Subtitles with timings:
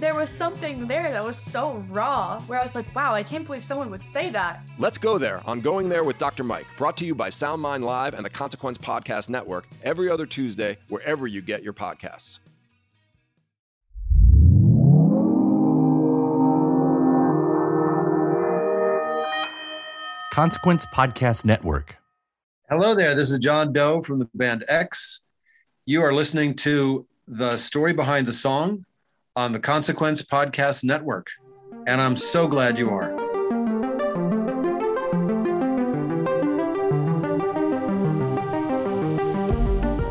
[0.00, 3.46] There was something there that was so raw where I was like, wow, I can't
[3.46, 4.60] believe someone would say that.
[4.78, 6.42] Let's go there on Going There with Dr.
[6.42, 10.78] Mike, brought to you by SoundMind Live and the Consequence Podcast Network every other Tuesday,
[10.88, 12.40] wherever you get your podcasts.
[20.32, 21.98] Consequence Podcast Network.
[22.68, 23.14] Hello there.
[23.14, 25.22] This is John Doe from the band X.
[25.86, 28.84] You are listening to the story behind the song
[29.36, 31.30] on the Consequence Podcast Network.
[31.86, 33.13] And I'm so glad you are.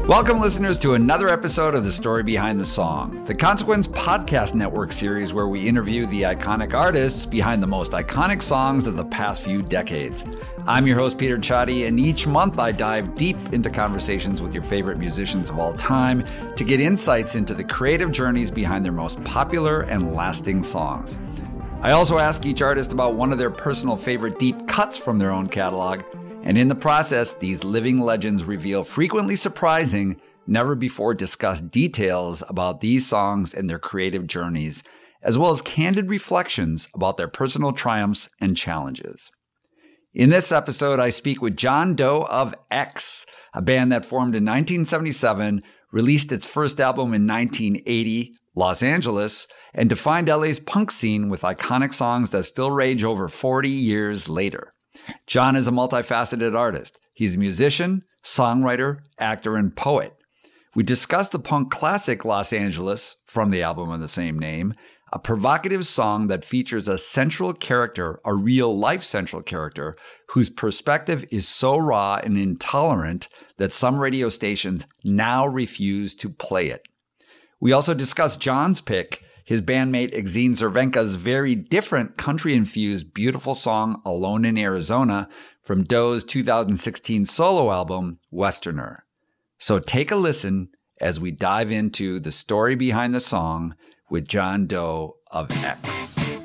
[0.07, 4.91] Welcome, listeners, to another episode of The Story Behind the Song, the Consequence Podcast Network
[4.91, 9.41] series where we interview the iconic artists behind the most iconic songs of the past
[9.41, 10.25] few decades.
[10.67, 14.61] I'm your host, Peter Csathy, and each month I dive deep into conversations with your
[14.61, 16.25] favorite musicians of all time
[16.57, 21.17] to get insights into the creative journeys behind their most popular and lasting songs.
[21.81, 25.31] I also ask each artist about one of their personal favorite deep cuts from their
[25.31, 26.03] own catalog
[26.43, 32.81] and in the process, these living legends reveal frequently surprising, never before discussed details about
[32.81, 34.83] these songs and their creative journeys,
[35.21, 39.31] as well as candid reflections about their personal triumphs and challenges.
[40.13, 44.43] In this episode, I speak with John Doe of X, a band that formed in
[44.43, 45.61] 1977,
[45.93, 51.93] released its first album in 1980, Los Angeles, and defined LA's punk scene with iconic
[51.93, 54.72] songs that still rage over 40 years later.
[55.27, 56.97] John is a multifaceted artist.
[57.13, 60.13] He's a musician, songwriter, actor, and poet.
[60.75, 64.73] We discussed the punk classic Los Angeles from the album of the same name,
[65.11, 69.93] a provocative song that features a central character, a real life central character,
[70.29, 76.69] whose perspective is so raw and intolerant that some radio stations now refuse to play
[76.69, 76.81] it.
[77.59, 84.01] We also discussed John's pick his bandmate Exene Cervenka's very different country infused beautiful song
[84.05, 85.27] Alone in Arizona
[85.61, 89.05] from Doe's 2016 solo album Westerner.
[89.57, 93.75] So take a listen as we dive into the story behind the song
[94.09, 96.42] with John Doe of X.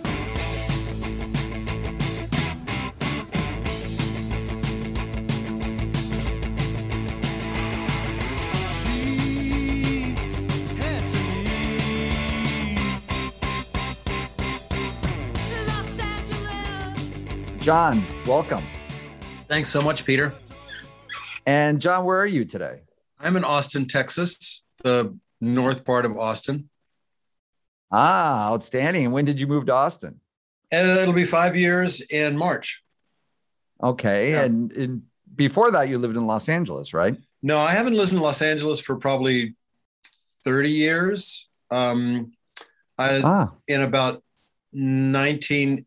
[17.69, 18.65] John, welcome.
[19.47, 20.33] Thanks so much, Peter.
[21.45, 22.81] And John, where are you today?
[23.21, 26.71] I'm in Austin, Texas, the north part of Austin.
[27.93, 29.05] Ah, outstanding.
[29.05, 30.19] And when did you move to Austin?
[30.71, 32.83] And it'll be five years in March.
[33.83, 34.31] Okay.
[34.31, 34.45] Yeah.
[34.45, 35.03] And, and
[35.37, 37.19] before that, you lived in Los Angeles, right?
[37.43, 39.57] No, I haven't lived in Los Angeles for probably
[40.43, 41.51] 30 years.
[41.71, 42.33] Um,
[42.97, 43.53] I, ah.
[43.67, 44.23] In about
[44.73, 45.85] 19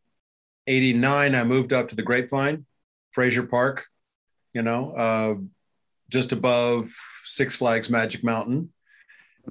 [0.67, 2.65] 89, I moved up to the Grapevine,
[3.11, 3.85] Frazier Park,
[4.53, 5.35] you know, uh,
[6.09, 6.91] just above
[7.23, 8.71] Six Flags Magic Mountain.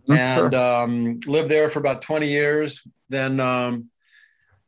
[0.09, 0.12] Mm-hmm.
[0.12, 2.87] And um, lived there for about 20 years.
[3.09, 3.91] Then um,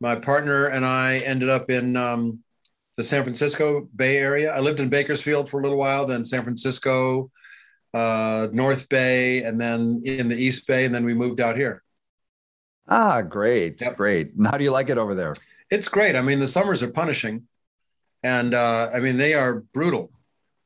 [0.00, 2.40] my partner and I ended up in um,
[2.96, 4.52] the San Francisco Bay Area.
[4.52, 7.30] I lived in Bakersfield for a little while, then San Francisco,
[7.94, 10.84] uh, North Bay, and then in the East Bay.
[10.84, 11.82] And then we moved out here.
[12.88, 13.80] Ah, great.
[13.80, 13.96] Yep.
[13.96, 14.34] Great.
[14.34, 15.34] And how do you like it over there?
[15.72, 16.16] It's great.
[16.16, 17.48] I mean, the summers are punishing,
[18.22, 20.12] and uh, I mean they are brutal.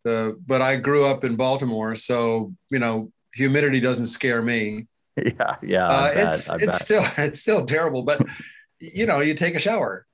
[0.05, 4.87] Uh, but I grew up in Baltimore, so you know humidity doesn't scare me.
[5.17, 5.89] Yeah, yeah.
[5.89, 8.21] Uh, it's it's still it's still terrible, but
[8.79, 10.05] you know you take a shower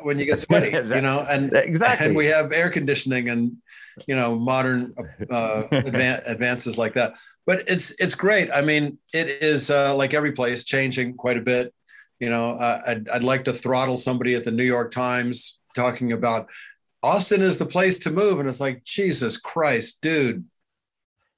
[0.00, 3.58] when you get sweaty, you know, and exactly, and we have air conditioning and
[4.06, 4.94] you know modern
[5.30, 7.12] uh, advan- advances like that.
[7.44, 8.50] But it's it's great.
[8.50, 11.74] I mean, it is uh, like every place changing quite a bit.
[12.20, 16.12] You know, uh, I'd, I'd like to throttle somebody at the New York Times talking
[16.12, 16.48] about
[17.02, 18.40] Austin is the place to move.
[18.40, 20.44] And it's like, Jesus Christ, dude,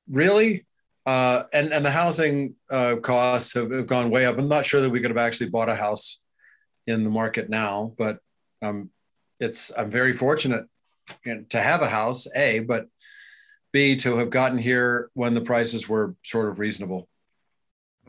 [0.09, 0.67] really?
[1.05, 4.39] Uh, and, and the housing uh, costs have, have, gone way up.
[4.39, 6.23] I'm not sure that we could have actually bought a house
[6.87, 8.19] in the market now, but
[8.63, 8.91] um,
[9.39, 10.67] it's, I'm very fortunate
[11.25, 12.87] to have a house, A, but
[13.73, 17.09] B, to have gotten here when the prices were sort of reasonable.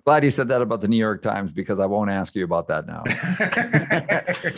[0.06, 2.68] Glad you said that about the New York Times because I won't ask you about
[2.70, 3.04] that now.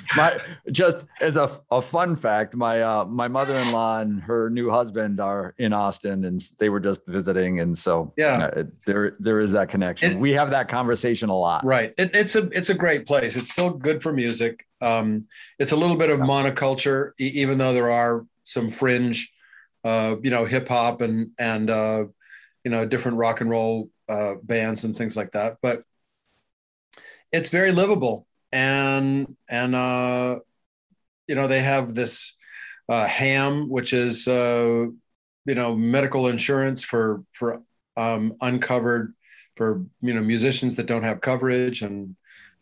[0.15, 0.39] my
[0.71, 5.53] just as a, a fun fact, my uh, my mother-in-law and her new husband are
[5.57, 9.69] in Austin, and they were just visiting, and so yeah, uh, there there is that
[9.69, 10.13] connection.
[10.13, 11.65] It, we have that conversation a lot.
[11.65, 11.93] Right.
[11.97, 13.35] It, it's a it's a great place.
[13.35, 14.65] It's still good for music.
[14.81, 15.23] Um,
[15.59, 16.25] it's a little bit of yeah.
[16.25, 19.33] monoculture, e- even though there are some fringe,
[19.83, 22.05] uh, you know, hip hop and and uh,
[22.63, 25.57] you know different rock and roll uh, bands and things like that.
[25.61, 25.83] But
[27.31, 30.39] it's very livable, and and uh,
[31.27, 32.37] you know they have this
[32.89, 34.85] uh, HAAM, which is uh,
[35.45, 37.61] you know medical insurance for for
[37.97, 39.13] um, uncovered
[39.55, 42.15] for you know musicians that don't have coverage, and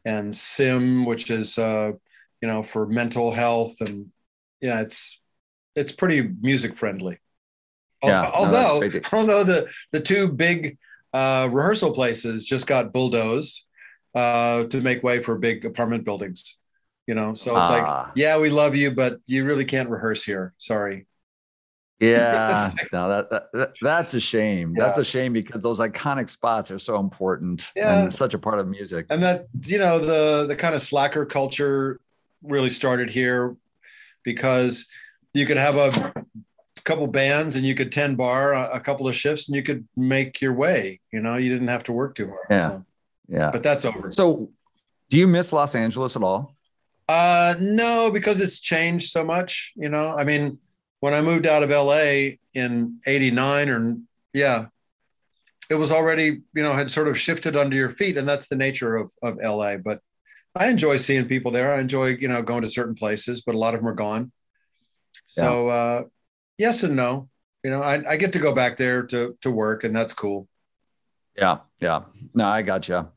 [0.05, 1.91] and sim, which is uh,
[2.41, 4.11] you know for mental health, and
[4.61, 5.21] yeah, it's
[5.75, 7.19] it's pretty music friendly.
[8.03, 10.77] Yeah, although no, although the the two big
[11.13, 13.67] uh, rehearsal places just got bulldozed
[14.15, 16.57] uh, to make way for big apartment buildings.
[17.07, 18.11] You know, so it's like, ah.
[18.15, 20.53] yeah, we love you, but you really can't rehearse here.
[20.57, 21.07] Sorry.
[21.99, 24.75] Yeah, no, that, that, that's a shame.
[24.75, 24.85] Yeah.
[24.85, 28.03] That's a shame because those iconic spots are so important yeah.
[28.03, 29.05] and such a part of music.
[29.09, 31.99] And that you know the the kind of slacker culture
[32.41, 33.55] really started here
[34.23, 34.89] because
[35.33, 36.13] you could have a
[36.83, 39.87] couple bands and you could 10 bar a, a, couple of shifts and you could
[39.95, 42.59] make your way you know you didn't have to work too hard yeah.
[42.59, 42.85] so.
[43.27, 43.51] yeah.
[43.51, 44.11] But that's over.
[44.11, 44.49] So
[45.09, 46.55] do you miss los angeles at all?
[47.07, 50.15] Uh no because it's changed so much you know?
[50.17, 50.59] I mean
[51.01, 53.97] when i moved out of la in 89 or
[54.33, 54.67] yeah
[55.69, 58.55] it was already you know had sort of shifted under your feet and that's the
[58.55, 59.99] nature of of la but
[60.55, 61.73] i enjoy seeing people there.
[61.73, 64.31] I enjoy you know going to certain places but a lot of them are gone.
[65.25, 65.73] So yeah.
[65.73, 66.03] uh
[66.57, 67.30] yes and no.
[67.63, 70.48] You know, I, I get to go back there to to work, and that's cool.
[71.38, 72.03] Yeah, yeah.
[72.33, 73.07] No, I got you.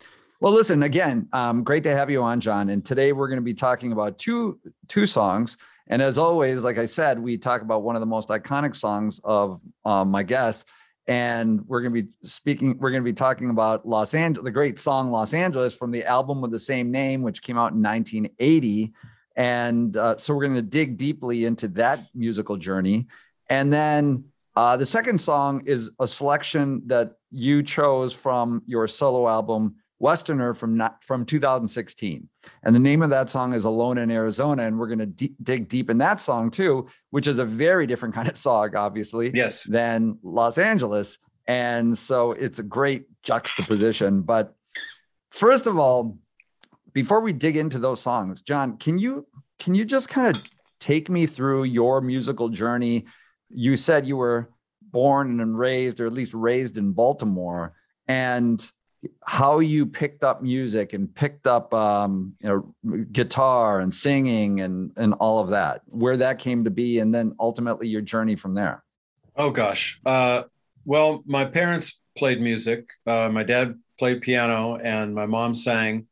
[0.41, 1.29] Well, listen again.
[1.33, 2.69] Um, great to have you on, John.
[2.69, 4.59] And today we're going to be talking about two
[4.89, 5.57] two songs.
[5.87, 9.21] And as always, like I said, we talk about one of the most iconic songs
[9.25, 10.67] of um, my guest.
[11.07, 12.79] And we're going to be speaking.
[12.79, 16.05] We're going to be talking about Los Angeles, the great song "Los Angeles" from the
[16.05, 18.93] album with the same name, which came out in 1980.
[19.37, 23.07] And uh, so we're going to dig deeply into that musical journey.
[23.49, 24.25] And then
[24.57, 30.55] uh, the second song is a selection that you chose from your solo album Westerner
[30.55, 32.29] from from 2016,
[32.65, 35.35] and the name of that song is "Alone in Arizona," and we're going to d-
[35.43, 39.31] dig deep in that song too, which is a very different kind of song, obviously,
[39.33, 44.23] yes, than Los Angeles, and so it's a great juxtaposition.
[44.23, 44.55] But
[45.31, 46.19] first of all,
[46.93, 49.27] before we dig into those songs, John, can you
[49.59, 50.43] can you just kind of
[50.81, 53.07] take me through your musical journey?
[53.51, 54.49] You said you were
[54.83, 57.75] born and raised, or at least raised in Baltimore,
[58.09, 58.71] and
[59.23, 64.93] how you picked up music and picked up um, you know guitar and singing and
[64.97, 68.55] and all of that, where that came to be, and then ultimately your journey from
[68.55, 68.83] there.
[69.37, 70.45] Oh gosh, uh,
[70.85, 72.89] well, my parents played music.
[73.07, 76.07] Uh, my dad played piano, and my mom sang,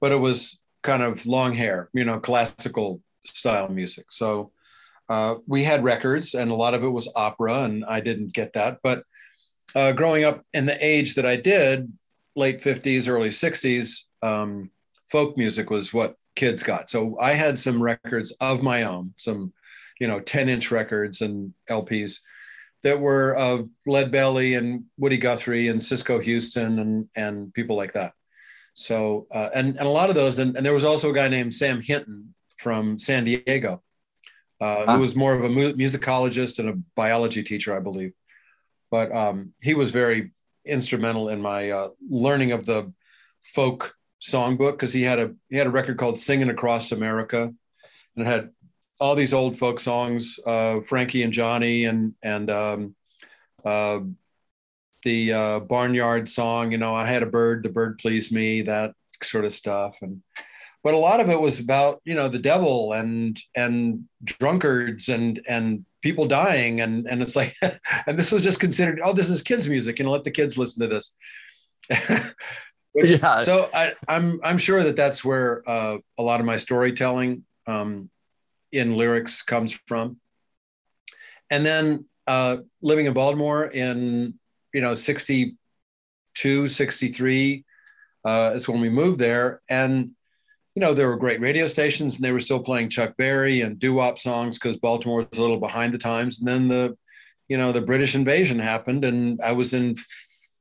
[0.00, 4.06] but it was kind of long hair, you know, classical style music.
[4.10, 4.52] So
[5.08, 8.54] uh, we had records, and a lot of it was opera, and I didn't get
[8.54, 8.78] that.
[8.82, 9.04] But
[9.74, 11.92] uh, growing up in the age that I did,
[12.36, 14.70] late 50s, early 60s, um,
[15.10, 16.90] folk music was what kids got.
[16.90, 19.52] So I had some records of my own, some,
[20.00, 22.20] you know, 10 inch records and LPs
[22.82, 27.92] that were of Lead Belly and Woody Guthrie and Cisco Houston and, and people like
[27.94, 28.12] that.
[28.74, 31.28] So, uh, and, and a lot of those, and, and there was also a guy
[31.28, 33.82] named Sam Hinton from San Diego
[34.60, 38.12] uh, who was more of a mu- musicologist and a biology teacher, I believe.
[38.90, 40.32] But um, he was very
[40.64, 42.92] instrumental in my uh, learning of the
[43.42, 47.52] folk songbook because he had a he had a record called "Singing Across America,"
[48.16, 48.50] and it had
[49.00, 52.96] all these old folk songs, uh, Frankie and Johnny, and and um,
[53.64, 54.00] uh,
[55.02, 56.72] the uh, Barnyard song.
[56.72, 60.22] You know, I had a bird, the bird pleased me, that sort of stuff, and
[60.84, 65.40] but a lot of it was about you know the devil and and drunkards and
[65.48, 67.54] and people dying and and it's like
[68.06, 70.56] and this was just considered oh this is kids music you know let the kids
[70.56, 71.16] listen to this
[72.94, 73.40] Which, yeah.
[73.40, 78.08] so I, I'm I'm sure that that's where uh, a lot of my storytelling um,
[78.70, 80.18] in lyrics comes from.
[81.50, 84.34] And then uh, living in Baltimore in
[84.72, 87.64] you know 62, 63
[88.24, 90.12] uh, is when we moved there, and
[90.74, 93.78] you know, there were great radio stations and they were still playing Chuck Berry and
[93.78, 96.40] doo wop songs because Baltimore was a little behind the times.
[96.40, 96.96] And then the,
[97.48, 99.94] you know, the British invasion happened and I was in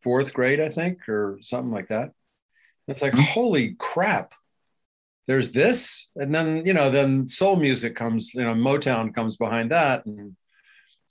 [0.03, 2.11] fourth grade, I think, or something like that.
[2.87, 4.33] It's like, holy crap.
[5.25, 6.09] There's this.
[6.15, 10.05] And then, you know, then soul music comes, you know, Motown comes behind that.
[10.05, 10.35] And,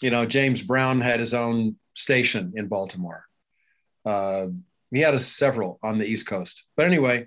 [0.02, 3.24] you know, James Brown had his own station in Baltimore.
[4.04, 4.48] Uh,
[4.90, 6.68] he had a, several on the East Coast.
[6.76, 7.26] But anyway,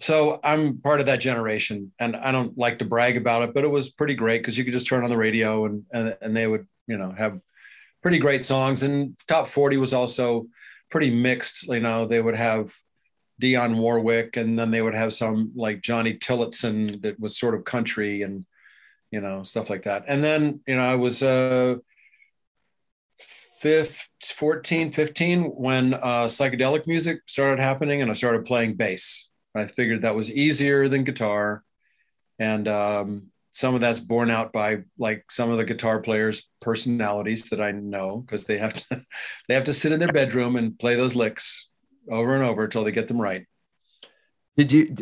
[0.00, 3.64] so I'm part of that generation, and I don't like to brag about it, but
[3.64, 6.36] it was pretty great because you could just turn on the radio and, and and
[6.36, 7.40] they would you know have
[8.02, 8.82] pretty great songs.
[8.82, 10.46] And top 40 was also
[10.90, 11.68] pretty mixed.
[11.68, 12.74] You know, they would have
[13.42, 17.64] Dionne Warwick, and then they would have some like Johnny Tillotson that was sort of
[17.64, 18.42] country and
[19.10, 20.04] you know stuff like that.
[20.08, 21.76] And then you know I was uh
[23.62, 30.02] 14, 15 when uh, psychedelic music started happening, and I started playing bass I figured
[30.02, 31.64] that was easier than guitar.
[32.38, 37.50] And um, some of that's borne out by like some of the guitar players' personalities
[37.50, 39.04] that I know because they have to
[39.48, 41.68] they have to sit in their bedroom and play those licks
[42.10, 43.46] over and over until they get them right.
[44.56, 44.96] Did you?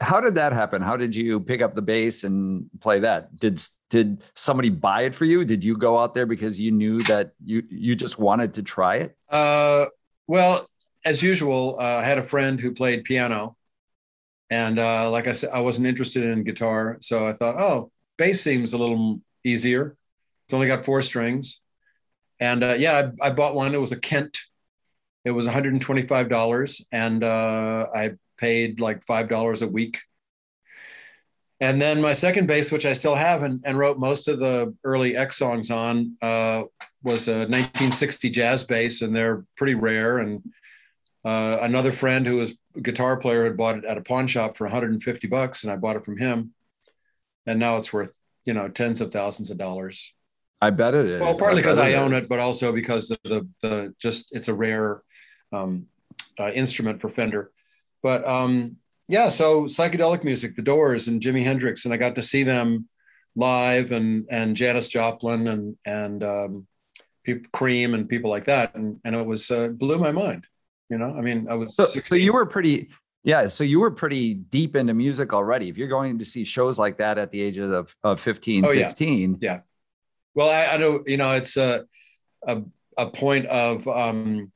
[0.00, 0.80] How did that happen?
[0.80, 3.34] How did you pick up the bass and play that?
[3.36, 5.44] Did did somebody buy it for you?
[5.44, 8.96] Did you go out there because you knew that you you just wanted to try
[8.96, 9.16] it?
[9.28, 9.86] Uh,
[10.26, 10.68] well,
[11.04, 13.56] as usual, uh, I had a friend who played piano,
[14.50, 16.98] and uh, like I said, I wasn't interested in guitar.
[17.00, 19.96] So I thought, oh, bass seems a little easier.
[20.46, 21.60] It's only got four strings.
[22.40, 23.74] And uh, yeah, I, I, bought one.
[23.74, 24.38] It was a Kent.
[25.24, 26.82] It was $125.
[26.92, 30.00] And uh, I paid like $5 a week.
[31.60, 34.74] And then my second bass, which I still have and, and wrote most of the
[34.84, 36.64] early X songs on, uh,
[37.02, 39.00] was a 1960 jazz bass.
[39.00, 40.18] And they're pretty rare.
[40.18, 40.42] And
[41.24, 44.56] uh, another friend who was a guitar player had bought it at a pawn shop
[44.56, 46.52] for 150 bucks, and I bought it from him.
[47.46, 48.14] And now it's worth,
[48.44, 50.14] you know, tens of thousands of dollars.
[50.60, 51.20] I bet it is.
[51.20, 54.48] Well, partly because I, I own it, but also because of the the just it's
[54.48, 55.02] a rare
[55.52, 55.86] um,
[56.38, 57.50] uh, instrument for Fender.
[58.02, 58.76] But um,
[59.08, 62.88] yeah, so psychedelic music, The Doors and Jimi Hendrix, and I got to see them
[63.36, 66.66] live, and and Janis Joplin and and um,
[67.24, 70.46] people, Cream and people like that, and and it was uh, blew my mind.
[70.90, 72.90] You know, I mean, I was so, so you were pretty
[73.24, 75.70] yeah, so you were pretty deep into music already.
[75.70, 78.72] If you're going to see shows like that at the ages of, of 15, oh,
[78.72, 79.38] 16.
[79.40, 79.52] Yeah.
[79.52, 79.60] yeah.
[80.34, 81.86] Well, I, I, know, you know, it's a,
[82.46, 82.62] a,
[82.98, 84.52] a point of um,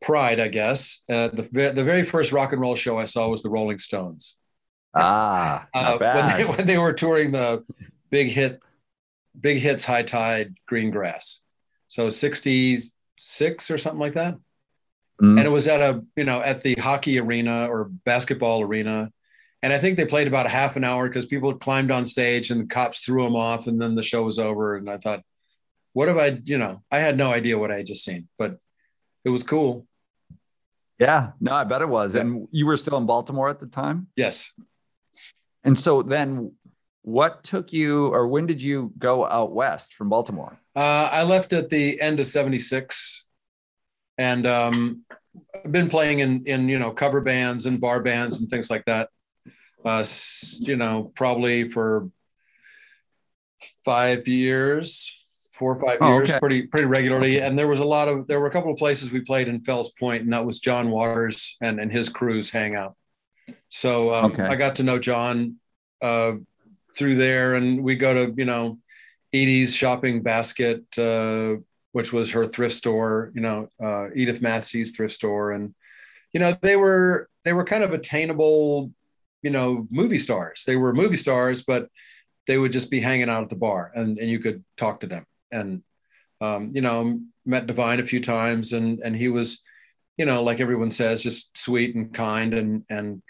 [0.00, 1.02] pride, I guess.
[1.10, 4.38] Uh, the, the very first rock and roll show I saw was the Rolling Stones.
[4.94, 7.64] Ah, uh, when, they, when they were touring the
[8.10, 8.60] big hit,
[9.38, 11.42] big hits, high tide, green grass.
[11.88, 14.36] So 66 or something like that.
[15.22, 15.38] Mm.
[15.38, 19.12] And it was at a, you know, at the hockey arena or basketball arena.
[19.62, 22.50] And I think they played about a half an hour because people climbed on stage
[22.50, 24.76] and the cops threw them off and then the show was over.
[24.76, 25.22] And I thought,
[25.92, 28.56] what have I, you know, I had no idea what I had just seen, but
[29.24, 29.86] it was cool.
[30.98, 32.14] Yeah, no, I bet it was.
[32.14, 32.22] Yeah.
[32.22, 34.08] And you were still in Baltimore at the time?
[34.16, 34.52] Yes.
[35.62, 36.52] And so then
[37.02, 40.58] what took you or when did you go out west from Baltimore?
[40.74, 43.21] Uh, I left at the end of 76
[44.18, 45.04] and um,
[45.54, 48.84] I've been playing in in you know cover bands and bar bands and things like
[48.86, 49.08] that.
[49.84, 50.04] Uh,
[50.60, 52.08] you know, probably for
[53.84, 56.38] five years, four or five oh, years, okay.
[56.38, 57.40] pretty pretty regularly.
[57.40, 59.62] And there was a lot of there were a couple of places we played in
[59.62, 62.94] Fells Point, and that was John Waters and and his crew's hangout.
[63.68, 64.44] So um, okay.
[64.44, 65.56] I got to know John
[66.00, 66.34] uh,
[66.96, 68.78] through there, and we go to you know
[69.32, 70.84] Edie's shopping basket.
[70.98, 71.56] Uh,
[71.92, 75.52] which was her thrift store, you know, uh, Edith Massey's thrift store.
[75.52, 75.74] And,
[76.32, 78.92] you know, they were, they were kind of attainable,
[79.42, 80.64] you know, movie stars.
[80.66, 81.88] They were movie stars, but
[82.46, 85.06] they would just be hanging out at the bar and, and you could talk to
[85.06, 85.26] them.
[85.50, 85.82] And,
[86.40, 89.62] um, you know, met Divine a few times and, and he was,
[90.16, 93.22] you know, like everyone says, just sweet and kind and, and,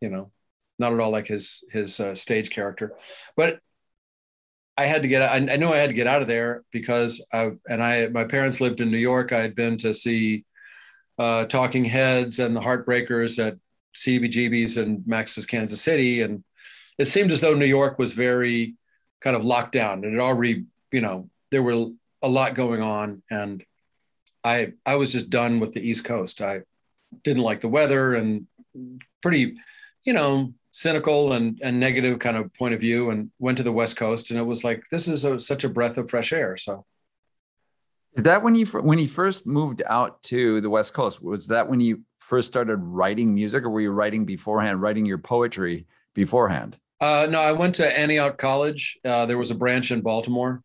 [0.00, 0.30] you know,
[0.78, 2.94] not at all like his, his uh, stage character,
[3.36, 3.60] but
[4.76, 5.22] I had to get.
[5.22, 8.08] I, I knew I had to get out of there because I and I.
[8.08, 9.32] My parents lived in New York.
[9.32, 10.44] I had been to see
[11.18, 13.56] uh, Talking Heads and the Heartbreakers at
[13.96, 16.42] CBGB's and Max's Kansas City, and
[16.98, 18.74] it seemed as though New York was very
[19.20, 21.86] kind of locked down, and it already, you know, there were
[22.22, 23.64] a lot going on, and
[24.42, 26.42] I I was just done with the East Coast.
[26.42, 26.62] I
[27.22, 28.48] didn't like the weather and
[29.22, 29.56] pretty,
[30.04, 33.70] you know, cynical and, and negative kind of point of view and went to the
[33.70, 34.32] West Coast.
[34.32, 36.56] And it was like, this is a, such a breath of fresh air.
[36.56, 36.84] So.
[38.16, 41.22] Is that when you when he first moved out to the West Coast?
[41.22, 45.18] Was that when you first started writing music, or were you writing beforehand, writing your
[45.18, 46.76] poetry beforehand?
[47.00, 48.98] Uh, no, I went to Antioch College.
[49.04, 50.62] Uh, there was a branch in Baltimore,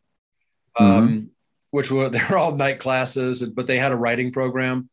[0.78, 1.24] um, mm-hmm.
[1.72, 4.88] which were they were all night classes, but they had a writing program,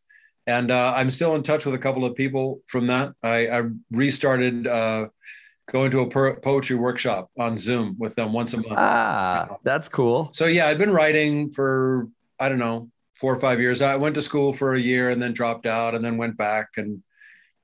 [0.47, 3.13] and uh, I'm still in touch with a couple of people from that.
[3.21, 5.09] I, I restarted uh,
[5.69, 8.73] going to a poetry workshop on Zoom with them once a month.
[8.77, 10.29] Ah, that's cool.
[10.31, 12.07] So yeah, I've been writing for
[12.39, 13.81] I don't know four or five years.
[13.81, 16.69] I went to school for a year and then dropped out, and then went back
[16.77, 17.03] and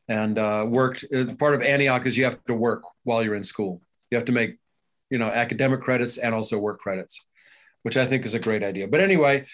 [0.09, 1.05] and uh, worked.
[1.15, 3.81] Uh, part of Antioch is you have to work while you're in school.
[4.11, 4.57] You have to make
[5.09, 7.25] you know academic credits and also work credits,
[7.83, 8.89] which I think is a great idea.
[8.89, 9.45] But anyway,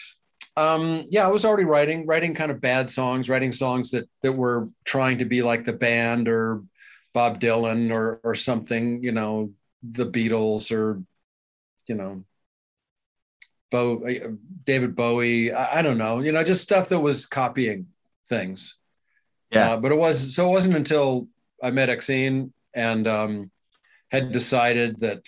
[0.60, 4.34] um, yeah, I was already writing, writing kind of bad songs, writing songs that that
[4.34, 6.64] were trying to be like the band or
[7.14, 11.02] Bob Dylan or or something, you know, the Beatles or
[11.88, 12.26] you know,
[13.72, 14.06] Bo,
[14.66, 15.54] David Bowie.
[15.54, 17.88] I, I don't know, you know, just stuff that was copying
[18.28, 18.78] things.
[19.52, 21.30] Yeah, uh, but it was so it wasn't until
[21.64, 23.52] I met Exene and um,
[24.12, 25.24] had decided that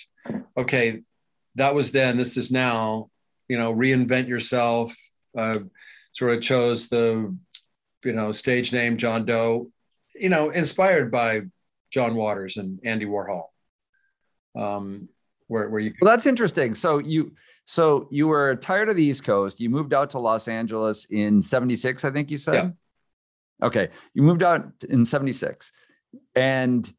[0.57, 1.03] okay,
[1.55, 3.07] that was then, this is now.
[3.47, 4.95] You know, reinvent yourself,
[5.38, 5.59] uh,
[6.13, 7.35] sort of chose the
[8.03, 9.69] you know stage name John Doe,
[10.15, 11.43] you know, inspired by
[11.91, 13.45] John Waters and Andy Warhol.
[14.55, 15.09] Um,
[15.47, 16.75] where where you well, that's interesting.
[16.75, 17.33] So you
[17.65, 19.59] so you were tired of the East Coast.
[19.59, 22.53] You moved out to Los Angeles in '76, I think you said.
[22.53, 22.69] Yeah.
[23.63, 25.71] Okay, you moved out in '76,
[26.35, 26.91] and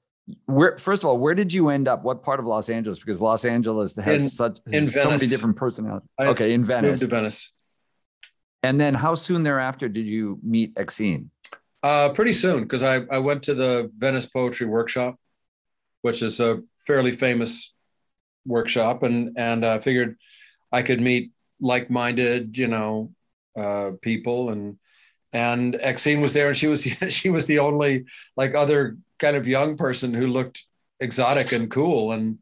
[0.46, 3.20] where first of all where did you end up what part of los angeles because
[3.20, 7.02] los angeles has in, such in so many different personalities I okay in venice moved
[7.02, 7.52] to venice
[8.62, 11.28] and then how soon thereafter did you meet Exene?
[11.82, 15.18] Uh, pretty soon, because I, I went to the Venice Poetry Workshop,
[16.02, 17.74] which is a fairly famous
[18.46, 20.16] workshop, and and I figured
[20.70, 23.12] I could meet like-minded, you know,
[23.56, 24.78] uh, people, and
[25.32, 28.04] and Exene was there, and she was she was the only
[28.36, 30.62] like other kind of young person who looked
[31.00, 32.38] exotic and cool, and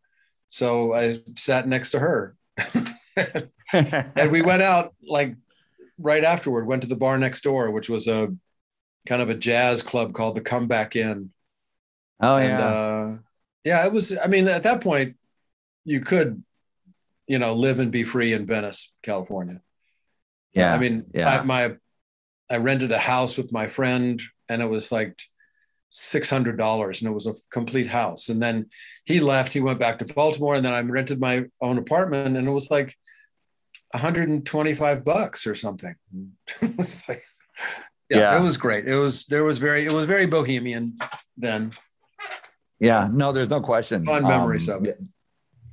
[0.51, 2.37] so I sat next to her,
[3.73, 5.35] and we went out like
[6.01, 8.35] right afterward went to the bar next door, which was a
[9.07, 11.31] kind of a jazz club called the Comeback Inn.
[12.21, 13.17] Oh and, yeah, uh,
[13.65, 13.87] yeah.
[13.87, 14.17] It was.
[14.17, 15.17] I mean, at that point,
[15.85, 16.43] you could,
[17.27, 19.61] you know, live and be free in Venice, California.
[20.53, 20.75] Yeah.
[20.75, 21.41] I mean, yeah.
[21.41, 21.77] I, my,
[22.51, 25.21] I rented a house with my friend, and it was like
[25.91, 28.29] six hundred dollars, and it was a complete house.
[28.29, 28.67] And then
[29.05, 29.53] he left.
[29.53, 32.71] He went back to Baltimore, and then I rented my own apartment, and it was
[32.71, 32.97] like
[33.93, 35.95] 125 bucks or something.
[36.63, 37.25] like,
[38.09, 38.87] yeah, yeah, it was great.
[38.87, 40.97] It was there was very it was very bohemian
[41.37, 41.73] then.
[42.79, 44.07] Yeah, no, there's no question.
[44.07, 45.01] Fun memories um, of it.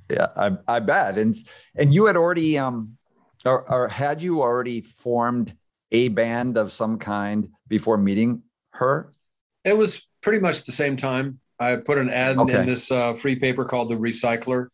[0.09, 1.17] Yeah, I, I bet.
[1.17, 1.35] And
[1.75, 2.97] and you had already um
[3.45, 5.55] or, or had you already formed
[5.91, 9.11] a band of some kind before meeting her?
[9.63, 11.39] It was pretty much the same time.
[11.59, 12.59] I put an ad okay.
[12.59, 14.67] in this uh, free paper called The Recycler,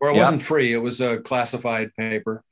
[0.00, 0.24] or it yep.
[0.24, 2.44] wasn't free; it was a classified paper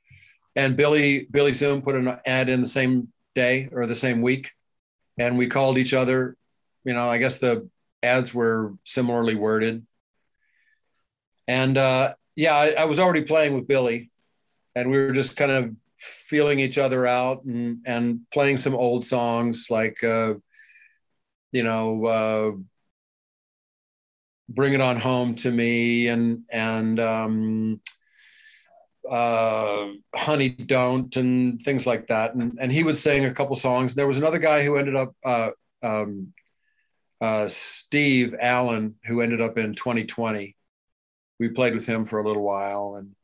[0.58, 4.50] and Billy Billy Zoom put an ad in the same day or the same week,
[5.16, 6.36] and we called each other.
[6.84, 7.68] You know, I guess the
[8.02, 9.86] ads were similarly worded,
[11.46, 14.10] and uh, yeah, I, I was already playing with Billy,
[14.74, 19.06] and we were just kind of feeling each other out and and playing some old
[19.06, 20.34] songs like uh,
[21.52, 22.50] you know uh,
[24.48, 27.80] bring it on home to me and and um,
[29.10, 32.34] uh, Honey Don't and things like that.
[32.34, 33.94] And, and he would sing a couple songs.
[33.94, 35.50] There was another guy who ended up, uh,
[35.82, 36.32] um,
[37.20, 40.54] uh, Steve Allen, who ended up in 20/20.
[41.40, 42.96] We played with him for a little while.
[42.96, 43.14] And,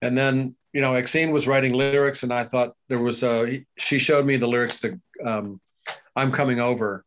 [0.00, 3.98] and then, you know, Exene was writing lyrics and I thought there was a, she
[3.98, 5.60] showed me the lyrics to um,
[6.16, 7.04] I'm Coming Over.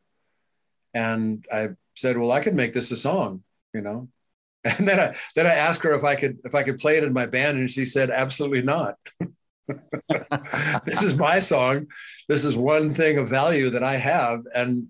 [0.94, 3.42] And I said, well, I could make this a song,
[3.74, 4.08] you know?
[4.78, 7.04] And then I then I asked her if I could if I could play it
[7.04, 8.96] in my band, and she said, absolutely not.
[10.84, 11.86] this is my song.
[12.28, 14.88] This is one thing of value that I have, and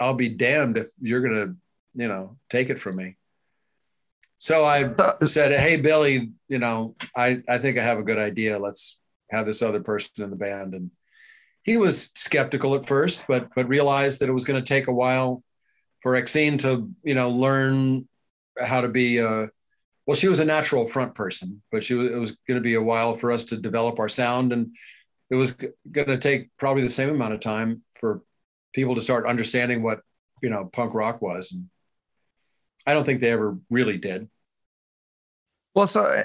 [0.00, 1.54] I'll be damned if you're gonna,
[1.94, 3.16] you know, take it from me.
[4.38, 4.94] So I
[5.26, 8.58] said, "Hey, Billy, you know, I I think I have a good idea.
[8.58, 10.90] Let's have this other person in the band." And
[11.62, 14.92] he was skeptical at first, but but realized that it was going to take a
[14.92, 15.42] while
[16.00, 18.07] for Exene to, you know, learn
[18.60, 19.46] how to be uh,
[20.06, 22.74] well she was a natural front person but she was, it was going to be
[22.74, 24.74] a while for us to develop our sound and
[25.30, 28.22] it was going to take probably the same amount of time for
[28.72, 30.00] people to start understanding what
[30.42, 31.68] you know punk rock was and
[32.86, 34.28] i don't think they ever really did.
[35.74, 36.24] Well so uh,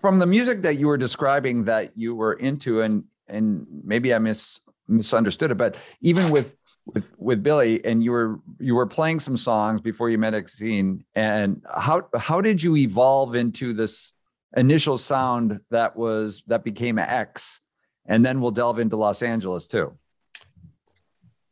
[0.00, 4.18] from the music that you were describing that you were into and and maybe i
[4.18, 9.20] mis misunderstood it but even with with with Billy, and you were you were playing
[9.20, 11.04] some songs before you met Exene.
[11.14, 14.12] And how how did you evolve into this
[14.56, 17.60] initial sound that was that became X,
[18.06, 19.98] and then we'll delve into Los Angeles too.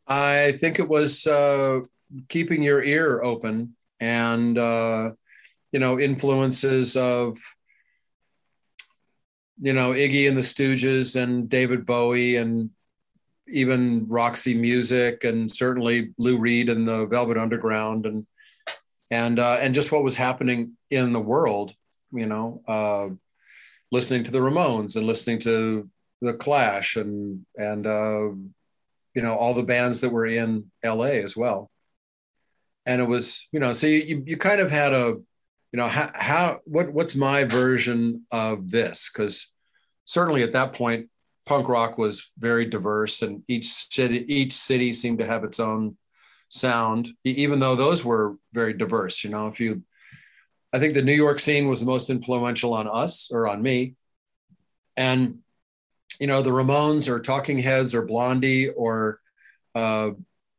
[0.07, 1.81] I think it was uh,
[2.29, 5.13] keeping your ear open and uh,
[5.73, 7.39] you know influences of
[9.61, 12.71] you know Iggy and the Stooges and David Bowie and
[13.49, 18.27] even Roxy Music and certainly Lou Reed and the Velvet Underground and
[19.11, 21.75] and uh, and just what was happening in the world,
[22.13, 23.09] you know, uh,
[23.93, 25.89] listening to the Ramones and listening to
[26.21, 28.31] the Clash and and uh,
[29.15, 31.23] you know all the bands that were in L.A.
[31.23, 31.71] as well.
[32.87, 35.17] And it was you know so you you kind of had a
[35.75, 39.53] you know how, how what what's my version of this because
[40.05, 41.09] certainly at that point
[41.47, 45.97] punk rock was very diverse and each city each city seemed to have its own
[46.51, 49.83] sound even though those were very diverse you know if you
[50.73, 53.95] i think the new york scene was the most influential on us or on me.
[54.97, 55.43] And
[56.21, 59.21] you know the ramones or talking heads or blondie or
[59.75, 60.11] uh,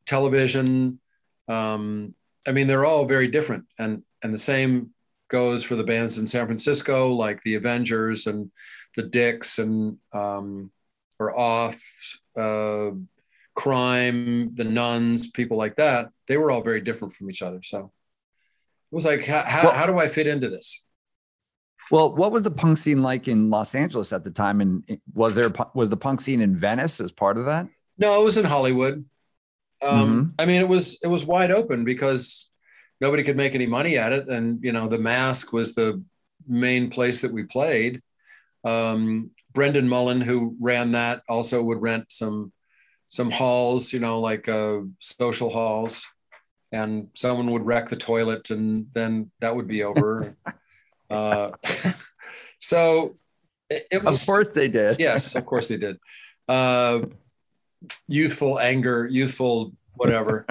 [0.06, 1.00] television
[1.48, 2.14] um,
[2.48, 4.92] i mean they're all very different and and the same
[5.30, 8.52] goes for the bands in san francisco like the avengers and
[8.96, 10.72] the dicks and um,
[11.20, 11.82] or off,
[12.38, 12.92] uh,
[13.56, 17.62] crime, the nuns, people like that, they were all very different from each other.
[17.64, 17.92] So
[18.92, 20.86] it was like, how, how, well, how do I fit into this?
[21.92, 24.62] Well, what was the punk scene like in Los Angeles at the time?
[24.62, 27.68] And was there was the punk scene in Venice as part of that?
[27.98, 29.06] No, it was in Hollywood.
[29.84, 30.30] Um, mm-hmm.
[30.40, 32.52] I mean, it was it was wide open because
[33.00, 36.04] nobody could make any money at it, and you know, the Masque was the
[36.48, 38.02] main place that we played.
[38.64, 42.52] Um, Brendan Mullen, who ran that, also would rent some
[43.08, 46.06] some halls, you know, like uh, social halls,
[46.72, 50.36] and someone would wreck the toilet, and then that would be over.
[51.10, 51.52] uh,
[52.60, 53.16] so
[53.70, 54.22] it, it, was.
[54.22, 55.00] Of course, they did.
[55.00, 55.98] yes, of course they did.
[56.48, 57.02] Uh,
[58.08, 60.46] youthful anger, youthful whatever,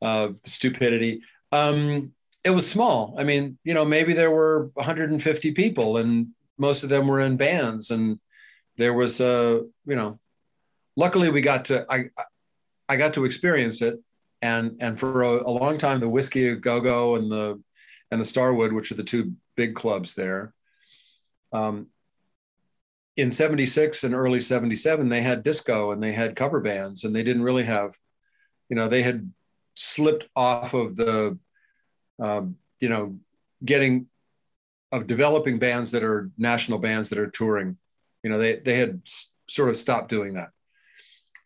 [0.00, 1.22] uh, stupidity.
[1.50, 2.12] Um,
[2.44, 3.16] it was small.
[3.18, 7.36] I mean, you know, maybe there were 150 people, and most of them were in
[7.36, 8.20] bands, and
[8.76, 10.18] there was a you know
[10.96, 12.06] luckily we got to i
[12.88, 14.00] i got to experience it.
[14.42, 17.62] And and for a, a long time the whiskey Go Go and the
[18.10, 20.52] and the starwood which are the two big clubs there
[21.52, 21.86] um,
[23.16, 27.22] in 76 and early 77 they had disco and they had cover bands and they
[27.22, 27.96] didn't really have
[28.68, 29.32] you know they had
[29.76, 31.38] slipped off of the
[32.20, 33.16] um, you know
[33.64, 34.08] getting
[34.92, 37.78] of developing bands that are national bands that are touring
[38.24, 39.02] you know, they they had
[39.48, 40.48] sort of stopped doing that.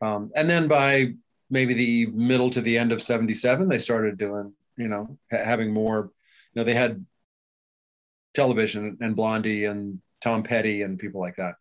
[0.01, 1.15] Um, and then by
[1.51, 5.73] maybe the middle to the end of 77, they started doing, you know, ha- having
[5.73, 6.13] more,
[6.55, 7.05] you know, they had
[8.33, 11.57] television and Blondie and Tom Petty and people like that.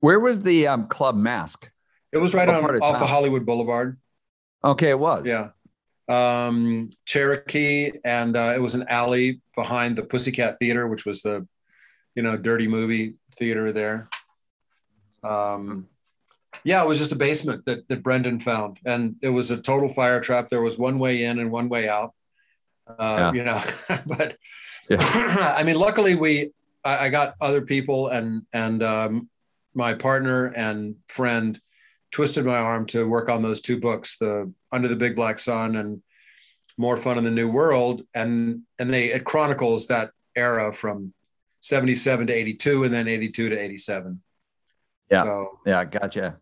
[0.00, 1.68] Where was the um, club Masque?
[2.12, 3.98] It was right what on off of Hollywood Boulevard.
[4.62, 5.26] Okay, it was.
[5.26, 5.48] Yeah.
[6.06, 11.48] Um, Cherokee, and uh, it was an alley behind the Pussycat Theater, which was the,
[12.14, 14.08] you know, dirty movie theater there.
[15.22, 15.88] Um,
[16.64, 19.88] yeah, it was just a basement that, that Brendan found, and it was a total
[19.88, 20.48] fire trap.
[20.48, 22.14] There was one way in and one way out.
[22.86, 23.32] Uh, yeah.
[23.32, 23.62] You know,
[24.06, 24.36] but
[24.88, 25.54] yeah.
[25.58, 26.52] I mean, luckily we
[26.84, 29.28] I, I, got other people and and um,
[29.74, 31.58] my partner and friend
[32.10, 35.76] twisted my arm to work on those two books, the Under the Big Black Sun
[35.76, 36.02] and
[36.76, 41.12] More Fun in the New World, and and they it chronicles that era from
[41.64, 44.20] 77 to 82 and then 82 to 87.
[45.10, 45.22] Yeah.
[45.22, 46.36] So, yeah, gotcha.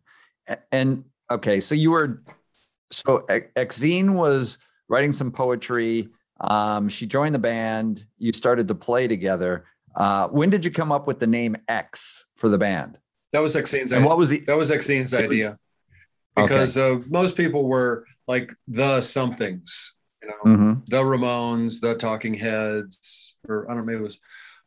[0.72, 2.24] And okay, so you were
[2.90, 3.24] so
[3.56, 4.58] Exene was
[4.88, 6.08] writing some poetry.
[6.40, 8.04] Um, she joined the band.
[8.18, 9.64] You started to play together.
[9.94, 12.98] Uh, when did you come up with the name X for the band?
[13.32, 13.98] That was Exene's idea.
[13.98, 15.56] And what was the that was Exene's idea?
[16.34, 17.00] Because okay.
[17.00, 20.72] uh, most people were like the somethings, you know, mm-hmm.
[20.88, 24.18] the Ramones, the Talking Heads, or I don't know, maybe it was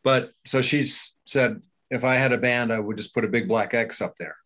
[0.06, 0.84] but so she
[1.26, 4.16] said, if I had a band, I would just put a big black X up
[4.18, 4.38] there.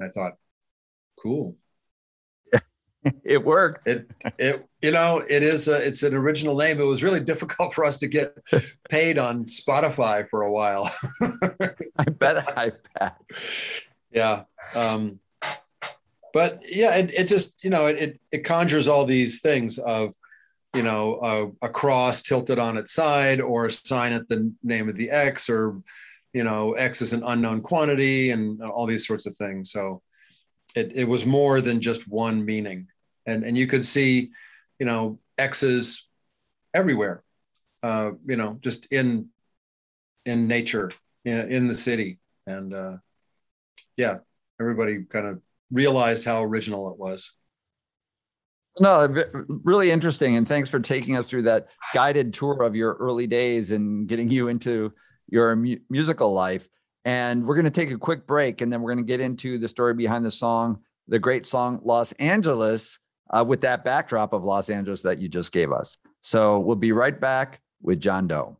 [0.00, 0.34] I thought,
[1.18, 1.56] cool.
[3.24, 3.86] it worked.
[3.86, 6.78] It, it, you know, it is, a, it's an original name.
[6.78, 8.36] It was really difficult for us to get
[8.90, 10.94] paid on Spotify for a while.
[11.96, 13.16] I bet I bet.
[14.12, 14.42] Yeah.
[14.74, 15.20] Um,
[16.34, 20.14] but yeah, it, it just, you know, it, it conjures all these things of,
[20.74, 24.88] you know, a, a, cross tilted on its side or a sign at the name
[24.88, 25.82] of the X or,
[26.32, 29.72] you know, X is an unknown quantity and all these sorts of things.
[29.72, 30.02] So
[30.76, 32.86] it, it was more than just one meaning.
[33.26, 34.30] And, and you could see,
[34.78, 36.08] you know, X's
[36.72, 37.24] everywhere,
[37.82, 39.30] uh, you know, just in,
[40.24, 40.92] in nature,
[41.24, 42.20] in, in the city.
[42.46, 42.96] And uh,
[43.96, 44.18] yeah,
[44.60, 45.40] everybody kind of
[45.72, 47.34] realized how original it was.
[48.78, 50.36] No, really interesting.
[50.36, 54.30] And thanks for taking us through that guided tour of your early days and getting
[54.30, 54.92] you into
[55.28, 56.68] your mu- musical life.
[57.04, 59.58] And we're going to take a quick break and then we're going to get into
[59.58, 60.78] the story behind the song,
[61.08, 62.98] the great song Los Angeles,
[63.32, 65.96] uh, with that backdrop of Los Angeles that you just gave us.
[66.22, 68.59] So we'll be right back with John Doe.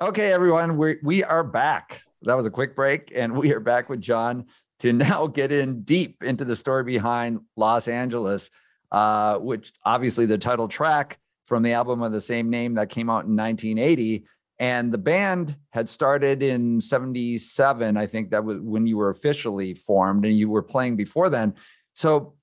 [0.00, 2.02] Okay, everyone, we we are back.
[2.22, 4.46] That was a quick break, and we are back with John
[4.78, 8.48] to now get in deep into the story behind Los Angeles,
[8.92, 13.10] uh, which obviously the title track from the album of the same name that came
[13.10, 14.24] out in 1980.
[14.60, 19.74] And the band had started in 77, I think that was when you were officially
[19.74, 21.54] formed, and you were playing before then.
[21.94, 22.34] So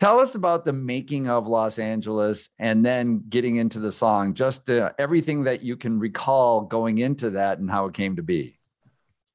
[0.00, 4.68] Tell us about the making of Los Angeles and then getting into the song, just
[4.68, 8.58] uh, everything that you can recall going into that and how it came to be.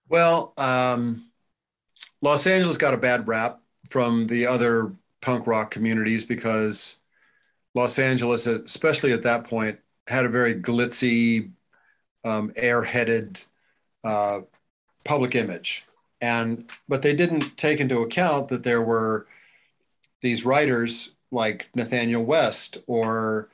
[0.10, 1.30] Well, um,
[2.22, 7.00] Los Angeles got a bad rap from the other punk rock communities because
[7.74, 11.52] Los Angeles, especially at that point, had a very glitzy,
[12.26, 13.46] um, airheaded
[14.04, 14.42] uh,
[15.04, 15.86] public image.
[16.22, 19.28] And but they didn't take into account that there were
[20.22, 23.50] these writers like Nathanael West or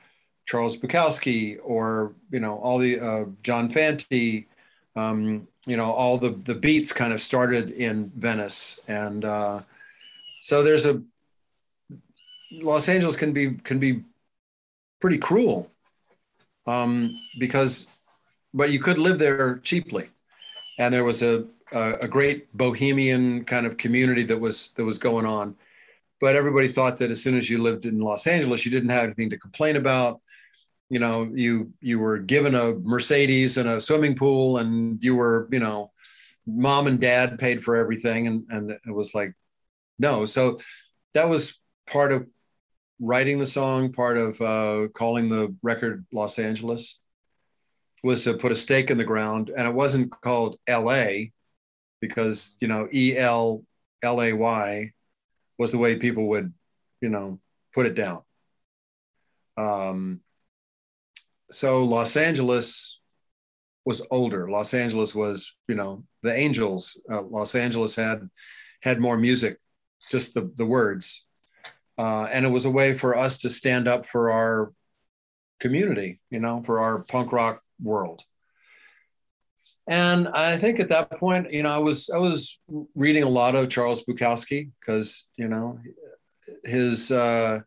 [0.46, 4.46] Charles Bukowski or you know all the uh, John Fante,
[4.94, 9.60] um, you know all the the beats kind of started in Venice, and uh,
[10.40, 11.02] so there's a
[12.52, 14.04] Los Angeles can be can be
[15.00, 15.70] pretty cruel
[16.66, 17.88] um, because,
[18.54, 20.08] but you could live there cheaply,
[20.78, 24.98] and there was a, a a great bohemian kind of community that was that was
[24.98, 25.56] going on
[26.20, 29.04] but everybody thought that as soon as you lived in Los Angeles, you didn't have
[29.04, 30.20] anything to complain about.
[30.88, 35.48] You know, you you were given a Mercedes and a swimming pool, and you were,
[35.50, 35.90] you know,
[36.46, 39.34] mom and dad paid for everything, and and it was like,
[39.98, 40.24] no.
[40.26, 40.60] So
[41.14, 42.26] that was part of
[43.00, 47.00] writing the song, part of uh, calling the record Los Angeles,
[48.04, 51.32] was to put a stake in the ground, and it wasn't called L.A.
[52.00, 53.64] because you know E L
[54.02, 54.92] L A Y
[55.58, 56.52] was the way people would,
[57.00, 57.40] you know,
[57.74, 58.22] put it down.
[59.56, 60.20] Um,
[61.50, 63.00] so Los Angeles
[63.84, 64.50] was older.
[64.50, 67.00] Los Angeles was, you know, the Angels.
[67.10, 68.28] Uh, Los Angeles had
[68.82, 69.58] had more music,
[70.10, 71.26] just the the words,
[71.96, 74.72] uh, and it was a way for us to stand up for our
[75.60, 78.22] community, you know, for our punk rock world.
[79.88, 82.58] And I think at that point, you know, I was I was
[82.94, 85.78] reading a lot of Charles Bukowski because you know
[86.64, 87.60] his uh,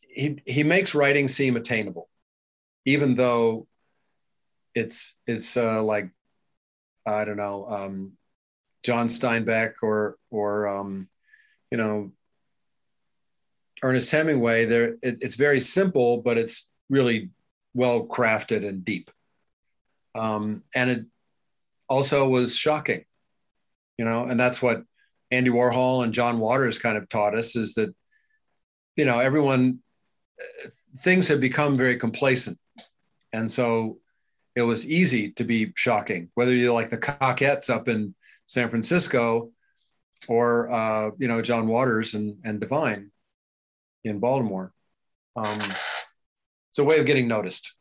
[0.00, 2.08] he he makes writing seem attainable,
[2.86, 3.66] even though
[4.74, 6.08] it's it's uh, like
[7.06, 8.12] I don't know um,
[8.82, 11.08] John Steinbeck or or um,
[11.70, 12.12] you know
[13.82, 14.64] Ernest Hemingway.
[14.64, 17.30] There, it, it's very simple, but it's really
[17.74, 19.10] well crafted and deep.
[20.14, 21.06] Um, and it
[21.88, 23.04] also was shocking,
[23.98, 24.82] you know, and that's what
[25.30, 27.94] Andy Warhol and John Waters kind of taught us is that,
[28.96, 29.80] you know, everyone,
[30.98, 32.58] things have become very complacent.
[33.32, 33.98] And so
[34.54, 39.50] it was easy to be shocking, whether you're like the Cockettes up in San Francisco
[40.28, 43.10] or, uh, you know, John Waters and, and Divine
[44.04, 44.72] in Baltimore.
[45.34, 45.58] Um,
[46.70, 47.76] it's a way of getting noticed.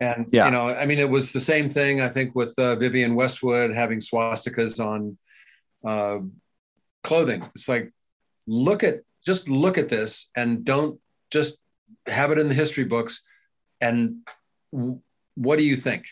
[0.00, 0.46] And yeah.
[0.46, 2.00] you know, I mean, it was the same thing.
[2.00, 5.18] I think with uh, Vivienne Westwood having swastikas on
[5.84, 6.20] uh,
[7.02, 7.42] clothing.
[7.54, 7.92] It's like,
[8.46, 10.98] look at just look at this, and don't
[11.30, 11.58] just
[12.06, 13.26] have it in the history books.
[13.80, 14.26] And
[14.72, 15.00] w-
[15.34, 16.06] what do you think?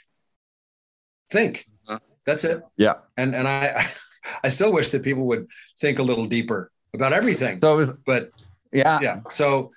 [1.30, 1.66] Think.
[1.88, 1.98] Uh-huh.
[2.26, 2.62] That's it.
[2.76, 2.94] Yeah.
[3.16, 3.90] And and I
[4.44, 5.48] I still wish that people would
[5.78, 7.60] think a little deeper about everything.
[7.60, 8.32] So, was, but
[8.72, 9.20] yeah, yeah.
[9.30, 9.72] So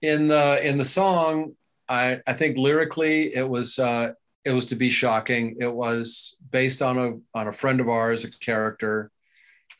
[0.00, 1.54] in the in the song
[1.92, 4.14] I, I think lyrically it was uh,
[4.46, 5.56] it was to be shocking.
[5.60, 9.10] It was based on a on a friend of ours, a character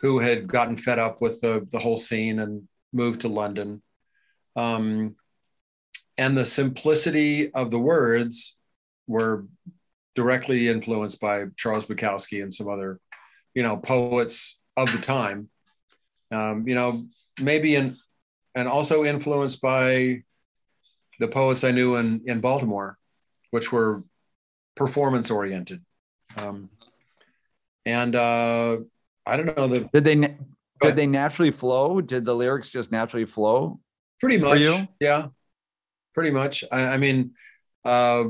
[0.01, 3.83] who had gotten fed up with the the whole scene and moved to London.
[4.57, 5.17] Um,
[6.19, 8.59] and the simplicity of the words
[9.07, 9.47] were
[10.15, 13.01] directly influenced by Charles Bukowski and some other,
[13.55, 15.49] you know, poets of the time.
[16.31, 17.07] Um, you know,
[17.41, 17.97] maybe in
[18.55, 20.25] and also influenced by
[21.19, 22.99] the poets I knew in in Baltimore,
[23.51, 24.05] which were
[24.75, 25.83] performance oriented.
[26.37, 26.71] Um,
[27.85, 28.79] and uh,
[29.27, 30.15] I don't know the did they
[30.81, 32.01] did they naturally flow?
[32.01, 33.81] Did the lyrics just naturally flow?
[34.21, 35.29] Pretty much, yeah.
[36.15, 36.65] Pretty much.
[36.71, 37.33] I, I mean,
[37.85, 38.25] uh,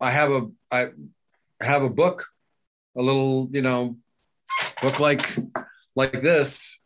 [0.00, 0.90] I have a I
[1.60, 2.26] have a book,
[2.96, 3.96] a little you know,
[4.82, 5.36] book like
[5.94, 6.80] like this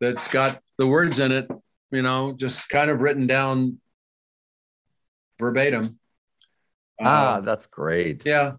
[0.00, 1.48] that's got the words in it,
[1.90, 3.78] you know, just kind of written down
[5.38, 5.98] verbatim.
[7.00, 8.24] Ah, uh, that's great.
[8.24, 8.52] Yeah,